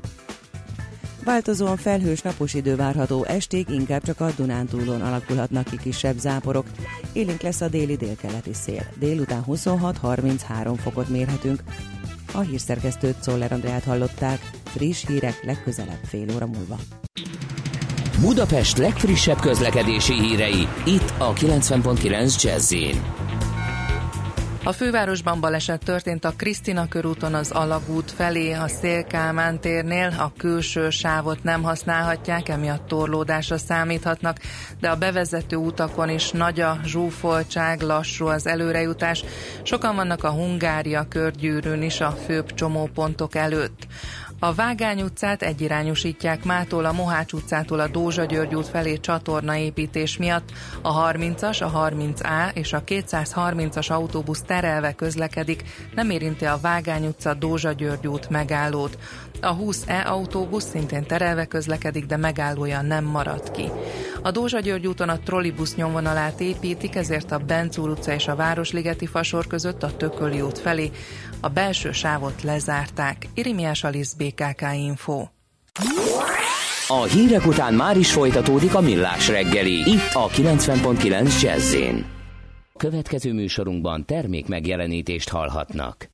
[1.25, 6.67] Változóan felhős napos idő várható, estig inkább csak a Dunántúlon alakulhatnak ki kisebb záporok.
[7.13, 8.87] Élénk lesz a déli délkeleti szél.
[8.99, 11.63] Délután 26-33 fokot mérhetünk.
[12.33, 14.51] A hírszerkesztőt Szoller Andrát hallották.
[14.65, 16.77] Friss hírek legközelebb fél óra múlva.
[18.21, 22.73] Budapest legfrissebb közlekedési hírei, itt a 90.9 jazz
[24.65, 30.15] a fővárosban baleset történt a Krisztina körúton az Alagút felé, a Szélkálmán térnél.
[30.19, 34.39] A külső sávot nem használhatják, emiatt torlódásra számíthatnak,
[34.81, 39.25] de a bevezető utakon is nagy a zsúfoltság, lassú az előrejutás.
[39.63, 43.87] Sokan vannak a Hungária körgyűrűn is a főbb csomópontok előtt.
[44.45, 50.51] A Vágány utcát egyirányosítják mától a Mohács utcától a Dózsa György út felé csatornaépítés miatt.
[50.83, 55.63] A 30-as, a 30A és a 230-as autóbusz terelve közlekedik,
[55.95, 58.99] nem érinti a Vágány utca Dózsa György út megállót.
[59.45, 63.71] A 20E autóbusz szintén terelve közlekedik, de megállója nem marad ki.
[64.23, 69.07] A Dózsa György úton a trollibusz nyomvonalát építik, ezért a Bencúr utca és a Városligeti
[69.07, 70.91] fasor között a Tököli út felé
[71.41, 73.29] a belső sávot lezárták.
[73.35, 75.27] Irimiás Alisz BKK Info.
[76.89, 81.77] A hírek után már is folytatódik a millás reggeli, itt a 90.9 jazz
[82.77, 86.12] Következő műsorunkban termék megjelenítést hallhatnak.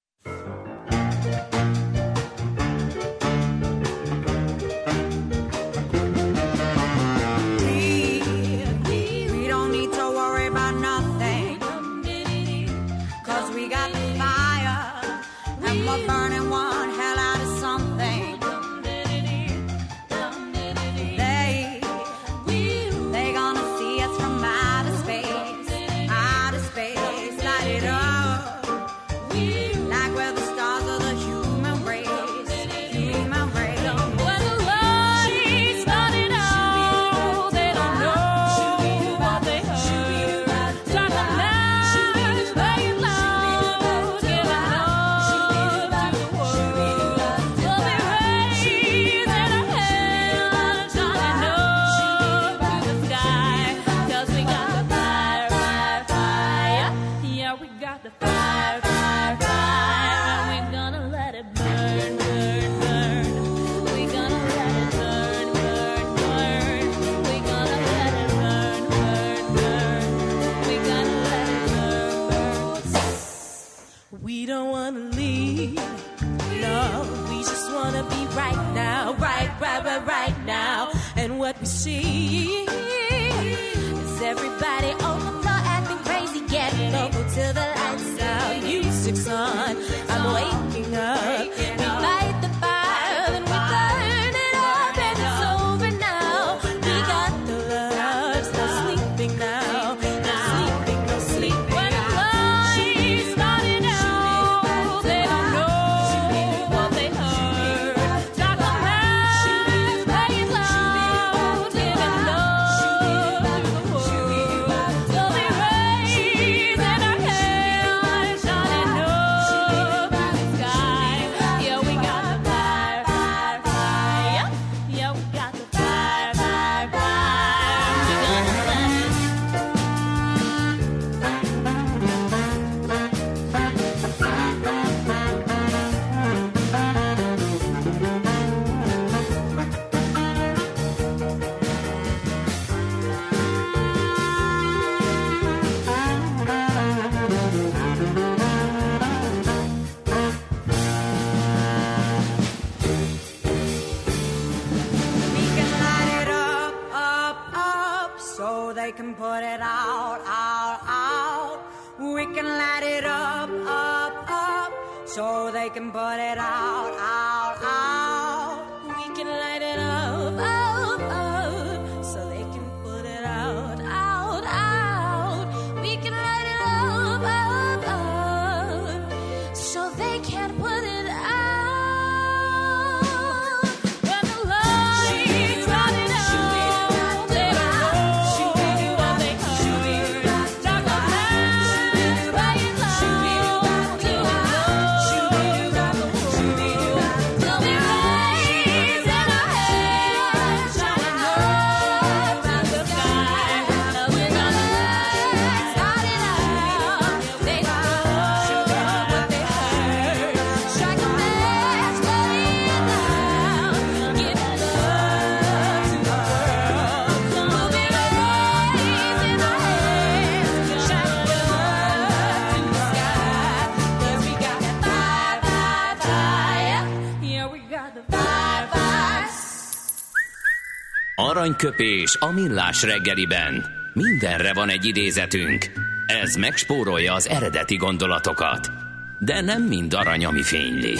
[231.15, 233.65] Aranyköpés a millás reggeliben.
[233.93, 235.71] Mindenre van egy idézetünk.
[236.07, 238.71] Ez megspórolja az eredeti gondolatokat.
[239.19, 240.95] De nem mind arany, ami fényli.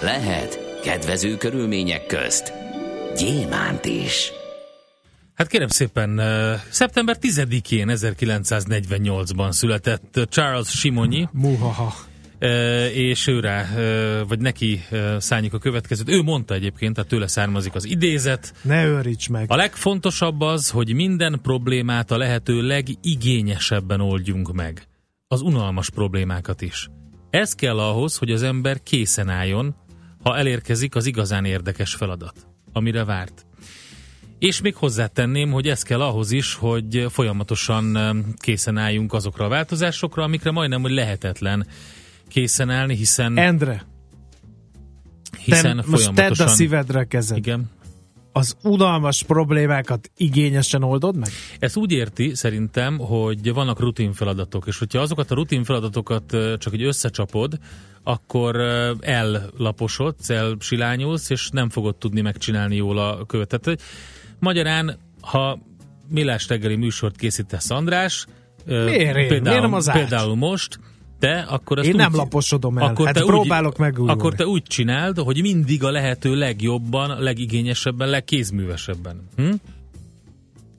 [0.00, 2.52] Lehet kedvező körülmények közt
[3.16, 4.32] gyémánt is.
[5.34, 6.20] Hát kérem szépen,
[6.70, 11.94] szeptember 10-én 1948-ban született Charles Simonyi, Muhaha.
[12.94, 14.84] És ő rá, uh, vagy neki
[15.18, 16.08] szálljuk a következőt.
[16.08, 18.54] Ő mondta egyébként, tehát tőle származik az idézet.
[18.62, 19.44] Ne őríts meg.
[19.50, 24.86] A legfontosabb az, hogy minden problémát a lehető legigényesebben oldjunk meg.
[25.28, 26.88] Az unalmas problémákat is.
[27.30, 29.74] Ez kell ahhoz, hogy az ember készen álljon,
[30.22, 33.46] ha elérkezik az igazán érdekes feladat, amire várt.
[34.38, 37.98] És még hozzátenném, hogy ez kell ahhoz is, hogy folyamatosan
[38.36, 41.66] készen álljunk azokra a változásokra, amikre majdnem, hogy lehetetlen
[42.30, 43.82] készen állni, hiszen, Endre,
[45.38, 47.36] hiszen te most tedd a szívedre kezed.
[47.36, 47.70] Igen.
[48.32, 51.28] Az unalmas problémákat igényesen oldod meg?
[51.58, 56.72] Ezt úgy érti szerintem, hogy vannak rutin feladatok, és hogyha azokat a rutin feladatokat csak
[56.72, 57.58] egy összecsapod,
[58.02, 58.56] akkor
[59.00, 63.26] ellaposodsz, elsilányulsz, és nem fogod tudni megcsinálni jól a.
[63.26, 63.80] Tehát,
[64.38, 65.58] Magyarán, ha
[66.08, 68.26] millás reggeli műsort készítesz András,
[68.66, 69.96] Miért például, Miért nem az ács?
[69.96, 70.78] például most,
[71.20, 72.86] te, akkor ezt Én úgy, nem laposodom el.
[72.86, 74.12] akkor hát te próbálok úgy, megújulni.
[74.12, 79.28] Akkor te úgy csináld, hogy mindig a lehető legjobban, legigényesebben, legkézművesebben.
[79.36, 79.52] Hm?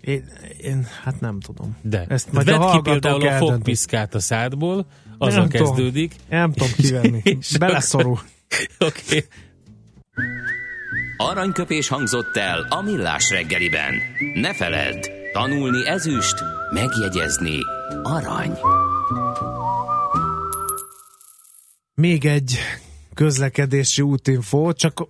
[0.01, 0.23] Én,
[0.61, 1.77] én, hát nem tudom.
[1.81, 2.05] De.
[2.07, 4.85] Ezt majd Vedd a ki például a fogpiszkát a szádból,
[5.17, 5.67] azzal Nem tudom.
[5.67, 6.15] kezdődik.
[6.29, 7.21] Nem tudom kivenni.
[7.59, 8.19] Beleszorul.
[8.79, 9.01] Oké.
[9.07, 9.25] Okay.
[11.17, 13.93] Aranyköpés hangzott el a millás reggeliben.
[14.33, 16.35] Ne feledd, tanulni ezüst,
[16.73, 17.57] megjegyezni
[18.03, 18.57] arany.
[21.95, 22.57] Még egy
[23.13, 25.07] közlekedési útinfó, csak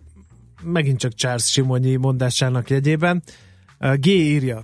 [0.63, 3.23] megint csak Charles Simonyi mondásának jegyében.
[3.95, 4.63] G írja,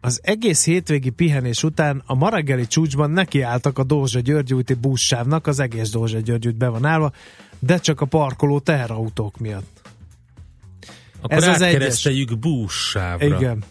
[0.00, 5.46] az egész hétvégi pihenés után a ma reggeli csúcsban nekiálltak a Dózsa György úti buszsávnak,
[5.46, 7.12] az egész Dózsa György út be van állva,
[7.58, 9.80] de csak a parkoló teherautók miatt.
[11.20, 13.36] Akkor Ez az átkereszteljük buszsávra.
[13.36, 13.64] Igen.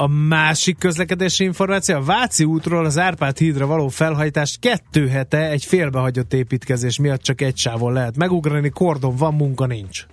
[0.00, 5.64] A másik közlekedési információ, a Váci útról az Árpád hídra való felhajtást kettő hete egy
[5.64, 10.06] félbehagyott építkezés miatt csak egy sávon lehet megugrani, kordon van, munka nincs.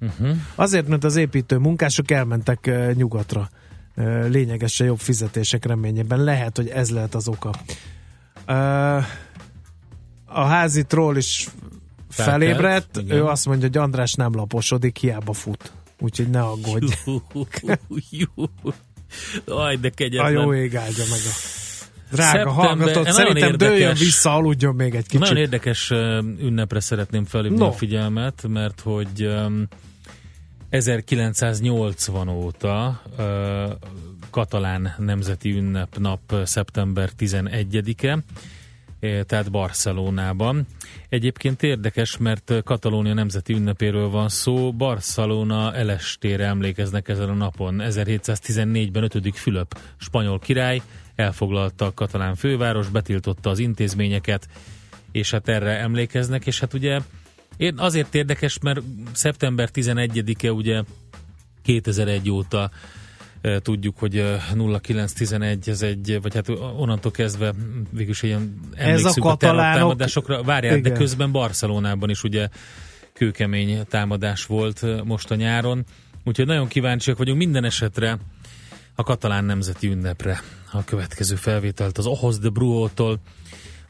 [0.00, 0.36] Uh-huh.
[0.54, 3.48] Azért, mert az építő munkások elmentek uh, nyugatra.
[3.96, 6.24] Uh, lényegesen jobb fizetések reményében.
[6.24, 7.50] Lehet, hogy ez lehet az oka.
[8.48, 9.04] Uh,
[10.24, 11.48] a házitról is
[12.08, 13.16] Felkelt, felébredt, igen.
[13.16, 15.72] ő azt mondja, hogy András nem laposodik, hiába fut.
[16.00, 16.92] Úgyhogy ne aggódj.
[19.46, 20.32] Aj, de A kegyetlen.
[20.32, 21.34] jó ég áldja meg a
[22.14, 22.94] drága Szeptember- hallgatót.
[22.94, 23.68] nagyon Szerintem érdekes.
[23.68, 25.36] dőljön vissza, aludjon még egy Nagyon kicsit.
[25.42, 27.66] érdekes ö, ünnepre szeretném felhívni No.
[27.66, 29.68] a figyelmet, mert hogy öm,
[30.70, 33.02] 1980 óta
[34.30, 38.16] katalán nemzeti ünnepnap ö, szeptember 11-e, eh,
[39.26, 40.66] tehát Barcelonában.
[41.08, 44.72] Egyébként érdekes, mert ö, Katalónia nemzeti ünnepéről van szó.
[44.72, 47.76] Barcelona elestére emlékeznek ezen a napon.
[47.78, 49.38] 1714-ben 5.
[49.38, 50.82] Fülöp, spanyol király,
[51.14, 54.48] elfoglalta a katalán főváros, betiltotta az intézményeket,
[55.12, 57.00] és hát erre emlékeznek, és hát ugye
[57.56, 58.80] én azért érdekes, mert
[59.12, 60.82] szeptember 11-e ugye
[61.62, 62.70] 2001 óta
[63.58, 67.54] tudjuk, hogy e, 0911 ez egy, vagy hát onnantól kezdve
[67.90, 70.94] végülis ilyen emlékszünk a, katalánok- terrortámadásokra, várjál, de Igen.
[70.94, 72.48] közben Barcelonában is ugye
[73.12, 75.84] kőkemény támadás volt most a nyáron,
[76.24, 77.38] úgyhogy nagyon kíváncsiak vagyunk.
[77.38, 78.18] Minden esetre
[78.94, 80.40] a katalán nemzeti ünnepre
[80.72, 83.20] a következő felvételt az Ohoz de Bruótól,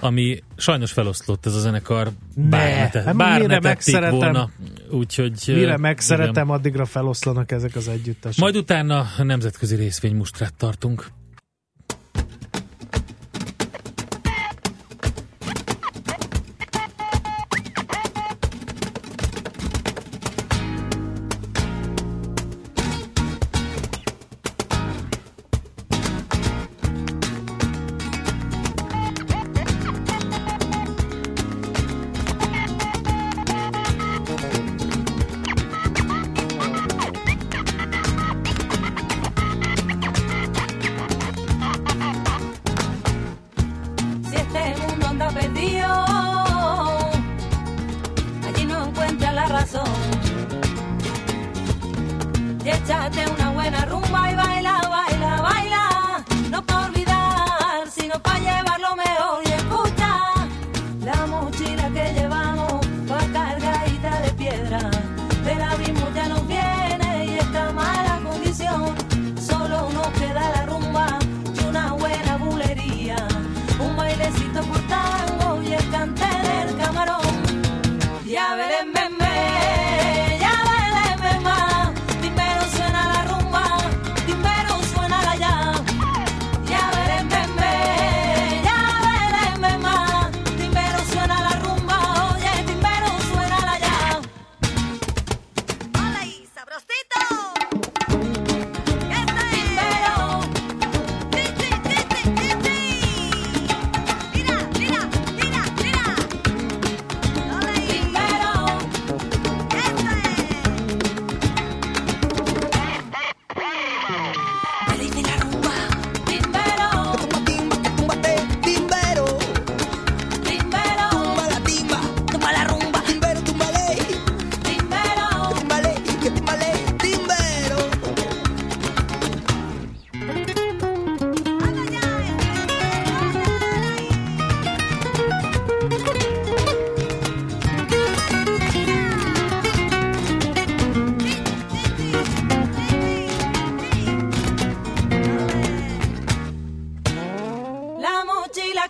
[0.02, 4.16] ami sajnos feloszlott ez a zenekar, bár Ne, te, hát bár ne megszeretem?
[4.18, 4.50] volna.
[4.90, 6.48] Úgyhogy, Mire megszeretem, igen.
[6.56, 8.40] addigra feloszlanak ezek az együttesek.
[8.40, 11.06] Majd utána nemzetközi részvény mustrát tartunk.
[52.72, 54.81] Échate una buena rumba y baila,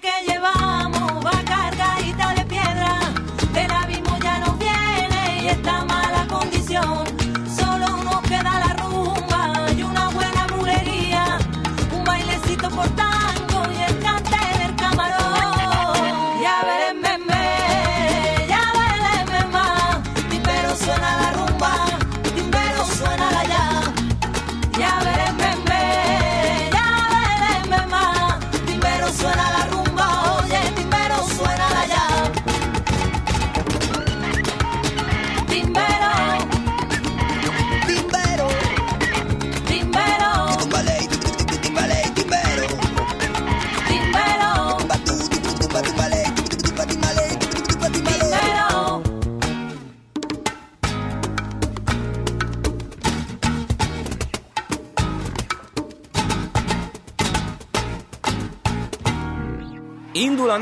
[0.00, 0.61] que lleva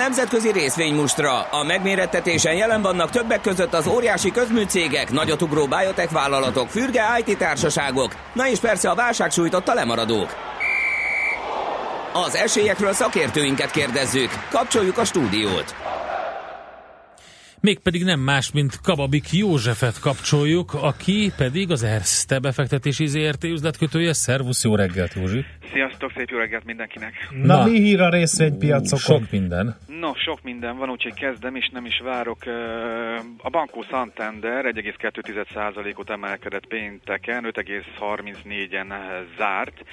[0.01, 1.41] nemzetközi részvénymustra.
[1.41, 8.15] A megmérettetésen jelen vannak többek között az óriási közműcégek, nagyotugró biotech vállalatok, fürge IT társaságok,
[8.33, 10.37] na és persze a válság sújtotta lemaradók.
[12.13, 14.31] Az esélyekről szakértőinket kérdezzük.
[14.51, 15.75] Kapcsoljuk a stúdiót.
[17.63, 24.13] Mégpedig nem más, mint Kababik Józsefet kapcsoljuk, aki pedig az Erste befektetési ZRT üzletkötője.
[24.13, 25.45] Szervusz, jó reggelt, Józsi!
[25.73, 27.29] Sziasztok, szép jó reggelt mindenkinek!
[27.31, 28.99] Na, Na mi hír a részvénypiacokon?
[28.99, 29.77] Sok minden.
[30.01, 32.39] No, sok minden van, úgyhogy kezdem, és nem is várok.
[33.39, 38.87] A Bankó Santander 1,2%-ot emelkedett pénteken, 5,34-en
[39.39, 39.85] zárt,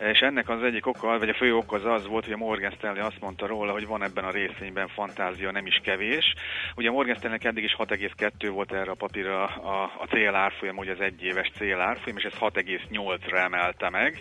[0.00, 2.70] és ennek az egyik oka, vagy a fő oka az az volt, hogy a Morgan
[2.70, 6.34] Stanley azt mondta róla, hogy van ebben a részvényben fantázia, nem is kevés.
[6.76, 10.92] Ugye a Morgan Stanley eddig is 6,2 volt erre a papírra a, a célárfolyam, ugye
[10.92, 14.20] az egyéves célárfolyam, és ez 6,8-ra emelte meg.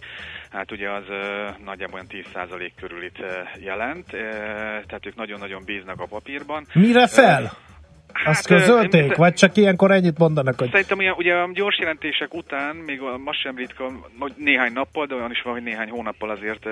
[0.49, 4.19] Hát ugye az uh, nagyjából olyan 10% körül itt uh, jelent, uh,
[4.85, 6.65] tehát ők nagyon-nagyon bíznak a papírban.
[6.73, 7.43] Mire fel?
[7.43, 7.68] Uh,
[8.13, 10.59] Hát, Azt közölték, hát, vagy csak ilyenkor ennyit mondanak?
[10.59, 10.69] Hogy...
[10.71, 13.91] Szerintem ugye, ugye a gyors jelentések után, még ma sem ritka,
[14.35, 16.67] néhány nappal, de olyan is van, hogy néhány hónappal azért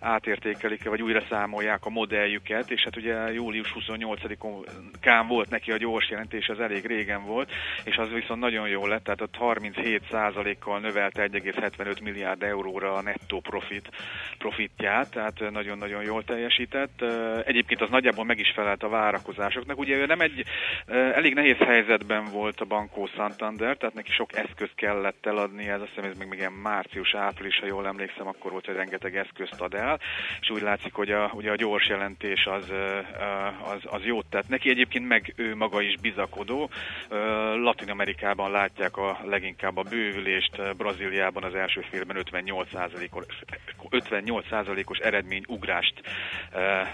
[0.00, 6.10] átértékelik, vagy újra számolják a modelljüket, és hát ugye július 28-án volt neki a gyors
[6.10, 7.50] jelentés, az elég régen volt,
[7.84, 13.40] és az viszont nagyon jó lett, tehát ott 37%-kal növelte 1,75 milliárd euróra a nettó
[13.40, 13.88] profit,
[14.38, 17.04] profitját, tehát nagyon-nagyon jól teljesített.
[17.44, 19.78] Egyébként az nagyjából meg is felelt a várakozásoknak.
[19.78, 20.44] Ugye ő nem egy
[20.86, 25.90] Elég nehéz helyzetben volt a Bankó Santander, tehát neki sok eszköz kellett eladni, ez azt
[25.94, 29.74] hiszem, ez még, még ilyen március-április, ha jól emlékszem, akkor volt, hogy rengeteg eszközt ad
[29.74, 30.00] el,
[30.40, 32.72] és úgy látszik, hogy a, ugye a gyors jelentés az,
[33.74, 34.70] az, az jót tett neki.
[34.70, 36.70] Egyébként meg ő maga is bizakodó.
[37.54, 43.24] Latin Amerikában látják a leginkább a bővülést, Brazíliában az első félben 58%-os,
[43.90, 45.94] 58%-os eredményugrást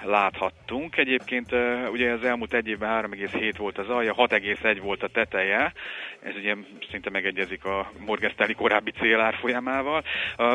[0.04, 0.96] láthattunk.
[0.96, 1.52] Egyébként
[1.90, 5.72] ugye az elmúlt egy évben 3,7 volt az alja, 6,1 volt a teteje,
[6.22, 6.54] ez ugye
[6.90, 10.04] szinte megegyezik a Morgan korábbi célárfolyamával.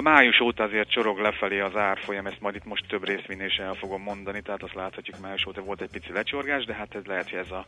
[0.01, 3.73] Május óta azért csorog lefelé az árfolyam, ezt majd itt most több részvénynél is el
[3.73, 7.29] fogom mondani, tehát azt láthatjuk, május óta volt egy pici lecsorgás, de hát ez lehet,
[7.29, 7.65] hogy ez a,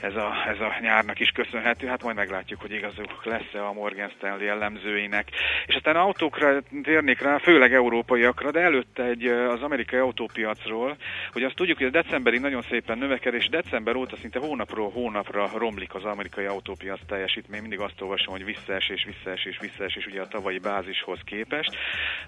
[0.00, 4.10] ez a, ez a nyárnak is köszönhető, hát majd meglátjuk, hogy igazuk lesz-e a Morgan
[4.40, 5.28] jellemzőinek.
[5.66, 10.96] És aztán autókra térnék rá, főleg európaiakra, de előtte egy az amerikai autópiacról,
[11.32, 15.50] hogy azt tudjuk, hogy a decemberi nagyon szépen növekedés, és december óta szinte hónapról hónapra
[15.56, 17.60] romlik az amerikai autópiac teljesítmény.
[17.60, 21.76] Mindig azt olvasom, hogy visszaesés, visszaesés, visszaesés ugye a tavalyi bázishoz képest.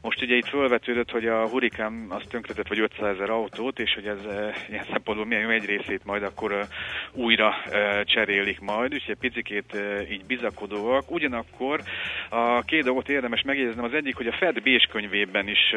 [0.01, 4.07] Most ugye itt felvetődött, hogy a hurikán az tönkretett vagy 500 ezer autót, és hogy
[4.07, 6.67] ez e, ilyen szempontból milyen egy részét majd akkor e,
[7.13, 9.77] újra e, cserélik majd, úgyhogy picikét
[10.11, 11.11] így bizakodóak.
[11.11, 11.81] Ugyanakkor
[12.29, 13.85] a két dolgot érdemes megjegyeznem.
[13.85, 15.75] Az egyik, hogy a Fed Bés könyvében is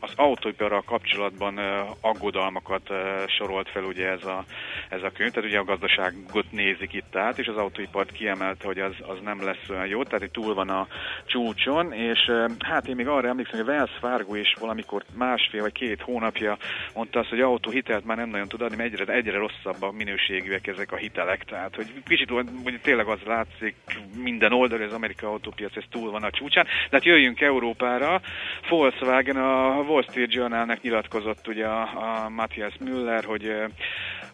[0.00, 1.58] az autóiparral kapcsolatban
[2.00, 2.90] aggodalmakat
[3.26, 4.44] sorolt fel ugye ez a,
[4.88, 8.78] ez a könyv, tehát ugye a gazdaságot nézik itt át, és az autóipart kiemelte, hogy
[8.78, 10.86] az, az nem lesz olyan jó, tehát itt túl van a
[11.26, 16.00] csúcson, és hát én még arra emlékszem, hogy Wells Fargo is valamikor másfél vagy két
[16.00, 16.56] hónapja
[16.94, 20.66] mondta azt, hogy autóhitelt már nem nagyon tud adni, mert egyre, egyre rosszabb a minőségűek
[20.66, 23.74] ezek a hitelek, tehát hogy kicsit hogy tényleg az látszik
[24.22, 28.20] minden oldalon, az amerikai autópiac ez túl van a csúcsán, de hát jöjjünk Európára,
[28.68, 31.80] Volkswagen a Wall Street Journalnek nyilatkozott ugye a,
[32.24, 33.54] a Matthias Müller, hogy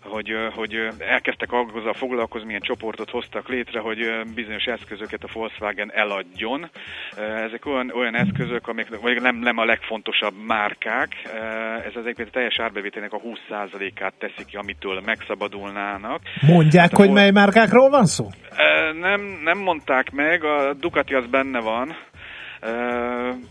[0.09, 3.99] hogy, hogy elkezdtek azzal foglalkozni, milyen csoportot hoztak létre, hogy
[4.35, 6.71] bizonyos eszközöket a Volkswagen eladjon.
[7.47, 11.09] Ezek olyan, olyan eszközök, amik vagy nem, nem a legfontosabb márkák.
[11.87, 16.21] Ez az egyébként a teljes árbevételnek a 20%-át teszik ki, amitől megszabadulnának.
[16.41, 18.27] Mondják, hát, hogy mely márkákról van szó?
[19.01, 21.97] Nem, nem mondták meg, a Ducati az benne van,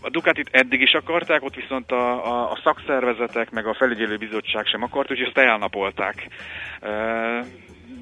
[0.00, 4.82] a Ducatit eddig is akarták, ott viszont a, a, a szakszervezetek meg a felügyelőbizottság sem
[4.82, 6.28] akart, úgyhogy ezt elnapolták.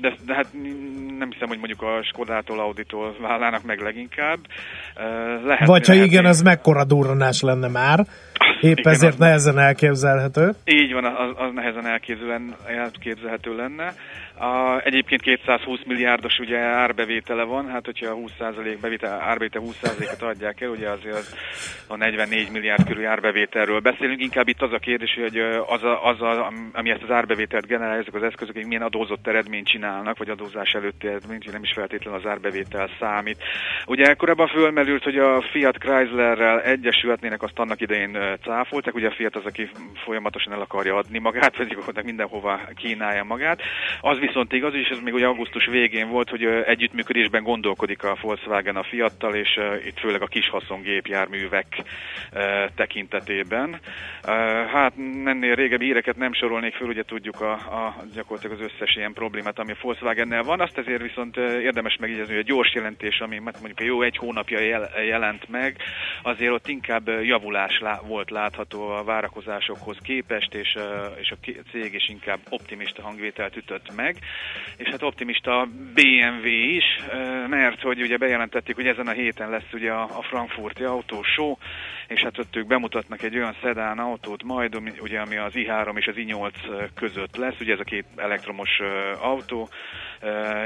[0.00, 0.46] De, de hát
[1.18, 4.38] nem hiszem, hogy mondjuk a Skodától, Auditól válnának meg leginkább.
[5.44, 7.98] Lehet, Vagy ha igen, ez mekkora durranás lenne már.
[8.60, 10.50] Épp igen, ezért az, nehezen elképzelhető.
[10.64, 11.86] Így van, az, az nehezen
[12.66, 13.92] elképzelhető lenne.
[14.38, 20.60] A, egyébként 220 milliárdos ugye árbevétele van, hát hogyha a 20% bevétel, árbevétel 20%-et adják
[20.60, 21.34] el, ugye azért az
[21.88, 24.22] a 44 milliárd körül árbevételről beszélünk.
[24.22, 28.00] Inkább itt az a kérdés, hogy az, a, az a, ami ezt az árbevételt generálja,
[28.00, 32.30] ezek az eszközök, milyen adózott eredményt csinálnak, vagy adózás előtti eredményt, nem is feltétlenül az
[32.30, 33.42] árbevétel számít.
[33.86, 39.36] Ugye korábban fölmerült, hogy a Fiat Chryslerrel egyesülhetnének, azt annak idején cáfolták, ugye a Fiat
[39.36, 39.68] az, aki
[40.04, 43.60] folyamatosan el akarja adni magát, vagy mindenhova kínálja magát.
[44.00, 48.76] Az viszont igaz, és ez még ugye augusztus végén volt, hogy együttműködésben gondolkodik a Volkswagen
[48.76, 51.66] a Fiattal, és itt főleg a kis haszongépjárművek
[52.74, 53.80] tekintetében.
[54.72, 54.92] Hát
[55.24, 59.58] ennél régebbi híreket nem sorolnék föl, ugye tudjuk a, a, gyakorlatilag az összes ilyen problémát,
[59.58, 60.60] ami a Volkswagennel van.
[60.60, 64.60] Azt ezért viszont érdemes megjegyezni, hogy a gyors jelentés, ami hát mondjuk jó egy hónapja
[64.60, 65.76] jel, jelent meg,
[66.22, 70.76] azért ott inkább javulás lá, volt látható a várakozásokhoz képest, és,
[71.20, 71.36] és a
[71.70, 74.15] cég is inkább optimista hangvételt ütött meg.
[74.76, 76.84] És hát optimista a BMW is,
[77.48, 81.56] mert hogy ugye bejelentették, hogy ezen a héten lesz ugye a, frankfurti autóshow,
[82.08, 86.06] és hát ott ők bemutatnak egy olyan szedán autót majd, ugye, ami az i3 és
[86.06, 88.80] az i8 között lesz, ugye ez a két elektromos
[89.20, 89.68] autó,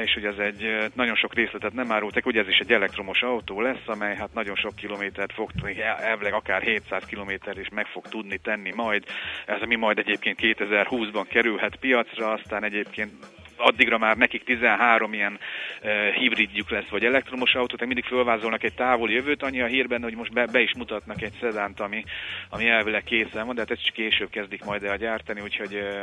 [0.05, 3.61] és ugye ez egy nagyon sok részletet nem árultak, ugye ez is egy elektromos autó
[3.61, 8.09] lesz, amely hát nagyon sok kilométert fog el- elvileg akár 700 kilométer is meg fog
[8.09, 9.05] tudni tenni majd,
[9.47, 13.13] ez ami majd egyébként 2020-ban kerülhet piacra, aztán egyébként
[13.61, 15.39] addigra már nekik 13 ilyen
[15.83, 20.15] uh, hibridjük lesz, vagy elektromos autót, mindig fölvázolnak egy távoli jövőt, annyi a hírben, hogy
[20.15, 22.05] most be, be is mutatnak egy szedánt, ami,
[22.49, 26.03] ami elvileg készen van, de hát ezt is később kezdik majd el gyártani, úgyhogy uh,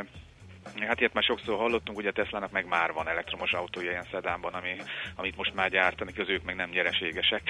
[0.87, 4.53] Hát ilyet már sokszor hallottunk, ugye a Teslának meg már van elektromos autója ilyen szedánban,
[4.53, 4.75] ami,
[5.15, 7.41] amit most már gyártani, az ők meg nem nyereségesek.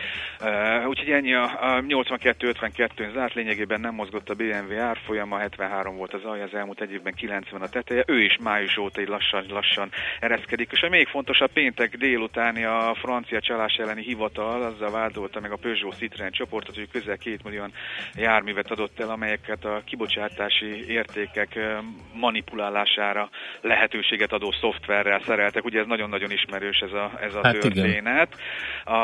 [0.42, 6.14] Uh, úgyhogy ennyi a, a 82-52-n zárt, lényegében nem mozgott a BMW árfolyama, 73 volt
[6.14, 9.46] az alja, az elmúlt egy évben 90 a teteje, ő is május óta így lassan,
[9.50, 9.90] lassan
[10.20, 10.72] ereszkedik.
[10.72, 15.56] És a még fontosabb péntek délutáni a francia csalás elleni hivatal azzal vádolta meg a
[15.56, 17.66] Peugeot Citroën csoportot, hogy közel két millió
[18.16, 21.78] járművet adott el, amelyeket a kibocsátási értékek ö,
[23.08, 23.30] manipulálására
[23.62, 25.66] lehetőséget adó szoftverrel szereltek.
[25.66, 27.72] Ugye ez nagyon-nagyon ismerős ez a, ez a Hát igen.
[27.72, 28.36] történet.
[28.86, 29.00] A,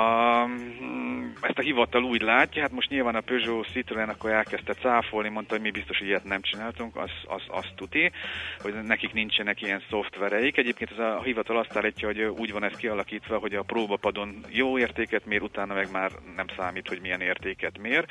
[1.41, 5.53] ezt a hivatal úgy látja, hát most nyilván a Peugeot Citroën akkor elkezdte cáfolni, mondta,
[5.53, 8.11] hogy mi biztos, hogy ilyet nem csináltunk, az, az, az tuti,
[8.59, 10.57] hogy nekik nincsenek ilyen szoftvereik.
[10.57, 14.77] Egyébként ez a hivatal azt állítja, hogy úgy van ez kialakítva, hogy a próbapadon jó
[14.77, 18.05] értéket mér, utána meg már nem számít, hogy milyen értéket mér.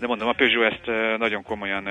[0.00, 1.88] De mondom, a Peugeot ezt nagyon komolyan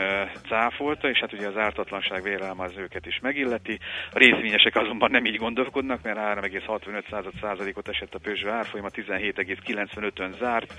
[0.48, 3.80] cáfolta, és hát ugye az ártatlanság vélelme az őket is megilleti.
[4.12, 10.74] A részvényesek azonban nem így gondolkodnak, mert 3,65 százalékot esett a Peugeot árfolyama, 17,95-ön zárt,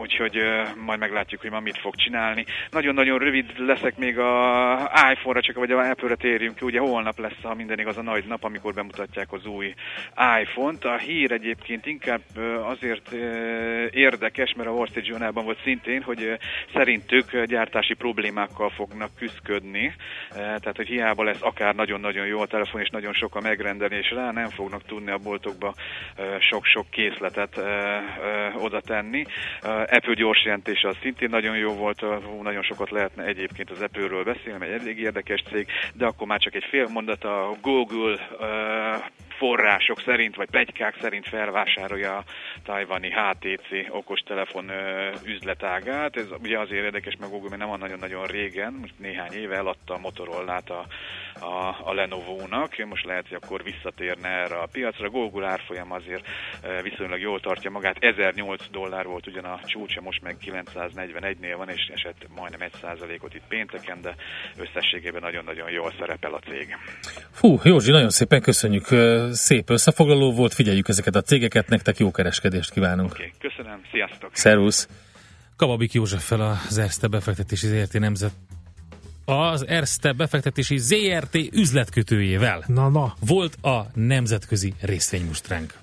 [0.00, 0.36] úgyhogy
[0.86, 2.44] majd meglátjuk, hogy ma mit fog csinálni.
[2.70, 4.32] Nagyon-nagyon rövid leszek még a
[5.12, 6.64] iPhone-ra, csak vagy a Apple-re térjünk ki.
[6.64, 9.74] Ugye holnap lesz, ha minden igaz, a nagy nap, amikor bemutatják az új
[10.40, 10.84] iPhone-t.
[10.84, 12.20] A hír egyébként inkább
[12.62, 13.12] azért
[13.90, 16.38] érdekes, mert a Wall Street Journal-ban volt szintén, hogy
[16.74, 19.94] szerintük gyártási problémákkal fognak küzdködni.
[20.30, 24.30] Tehát, hogy hiába lesz akár nagyon-nagyon jó a telefon, és nagyon sok a megrendelés rá,
[24.32, 25.74] nem fognak tudni a boltokba
[26.38, 27.60] sok-sok készletet
[28.58, 29.24] oda tenni.
[29.62, 32.04] Apple gyors jelentése az szintén nagyon jó volt,
[32.42, 36.54] nagyon sokat lehetne egyébként az Apple-ről beszélni, egy elég érdekes cég, de akkor már csak
[36.54, 38.18] egy fél mondat a Google
[39.36, 42.24] források szerint, vagy plegykák szerint felvásárolja a
[42.64, 44.70] tajvani HTC okostelefon
[45.24, 46.16] üzletágát.
[46.16, 49.94] Ez ugye azért érdekes, mert Google még nem van nagyon-nagyon régen, most néhány éve eladta
[49.94, 50.86] a Motorola-t a,
[51.40, 55.10] a, a Lenovo-nak, most lehet, hogy akkor visszatérne erre a piacra.
[55.10, 56.26] Google árfolyam azért
[56.82, 61.90] viszonylag jól tartja magát, 1008 dollár volt ugyan a csúcsa, most meg 941-nél van, és
[61.94, 64.14] esett majdnem 1%-ot itt pénteken, de
[64.56, 66.76] összességében nagyon-nagyon jól szerepel a cég.
[67.30, 68.88] Fú, Józsi, nagyon szépen köszönjük.
[69.32, 73.10] Szép összefoglaló volt, figyeljük ezeket a cégeket, nektek jó kereskedést kívánunk.
[73.10, 74.30] Oké, köszönöm, sziasztok!
[74.32, 74.88] Szervusz!
[75.56, 78.32] Kababik Józseffel az Erste befektetési ZRT nemzet
[79.24, 82.64] az Erste befektetési ZRT üzletkötőjével.
[82.66, 83.14] Na, na.
[83.20, 85.74] Volt a nemzetközi részvénymustránk.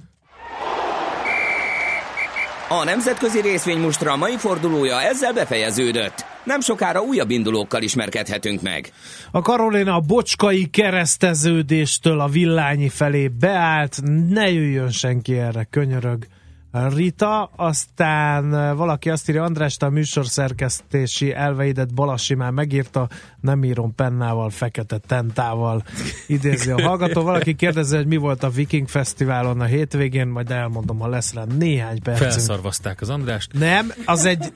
[2.69, 6.32] A nemzetközi részvénymustra mai fordulója ezzel befejeződött.
[6.43, 8.91] Nem sokára újabb indulókkal ismerkedhetünk meg.
[9.31, 16.27] A Karolina a bocskai kereszteződéstől a villányi felé beállt, ne jöjjön senki erre, könyörög.
[16.73, 23.09] Rita, aztán valaki azt írja, András, te a műsorszerkesztési elveidet Balassi már megírta,
[23.41, 25.83] nem írom pennával, fekete tentával,
[26.27, 27.21] idézi a hallgató.
[27.21, 31.43] Valaki kérdezi, hogy mi volt a Viking Fesztiválon a hétvégén, majd elmondom, ha lesz rá
[31.43, 32.31] néhány percünk.
[32.31, 33.51] Felszarvazták az Andrást.
[33.53, 34.53] Nem, az egy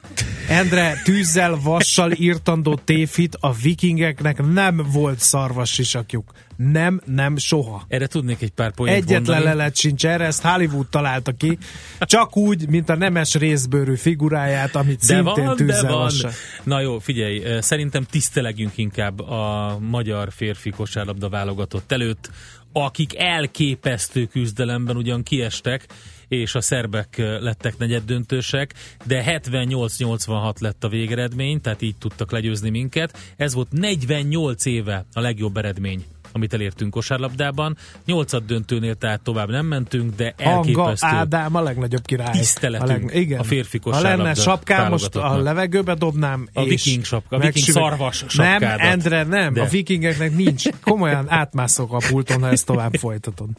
[0.50, 6.32] Endre tűzzel, vassal írtandó tévhit, a vikingeknek nem volt szarvas sisakjuk.
[6.58, 7.86] Nem, nem, soha.
[7.88, 9.44] Erre tudnék egy pár poént Egyetlen mondani.
[9.44, 11.58] lelet sincs erre, ezt Hollywood találta ki.
[12.00, 15.92] Csak úgy, mint a nemes részbőrű figuráját, amit De szintén van, de van.
[15.92, 16.32] vassal.
[16.64, 22.30] Na jó, figyelj, szerintem tisztelegjünk inkább a magyar férfi kosárlabda válogatott előtt,
[22.72, 25.86] akik elképesztő küzdelemben ugyan kiestek,
[26.28, 28.74] és a szerbek lettek negyeddöntősek,
[29.06, 33.18] de 78-86 lett a végeredmény, tehát így tudtak legyőzni minket.
[33.38, 36.06] Ez volt 48 éve a legjobb eredmény
[36.38, 37.78] amit elértünk kosárlabdában.
[38.06, 42.32] Nyolcad döntőnél tehát tovább nem mentünk, de Hanga elképesztő Ádám a legnagyobb király.
[42.32, 43.40] tiszteletünk a, igen.
[43.40, 46.48] a férfi Ha kosárlabda lenne sapkám, most a levegőbe dobnám.
[46.54, 48.80] A viking sapka, a viking szarvas Nem, sapkádat.
[48.80, 49.54] Endre, nem.
[49.54, 49.62] De.
[49.62, 50.70] A vikingeknek nincs.
[50.82, 53.50] Komolyan átmászok a pulton, ha ezt tovább folytatod.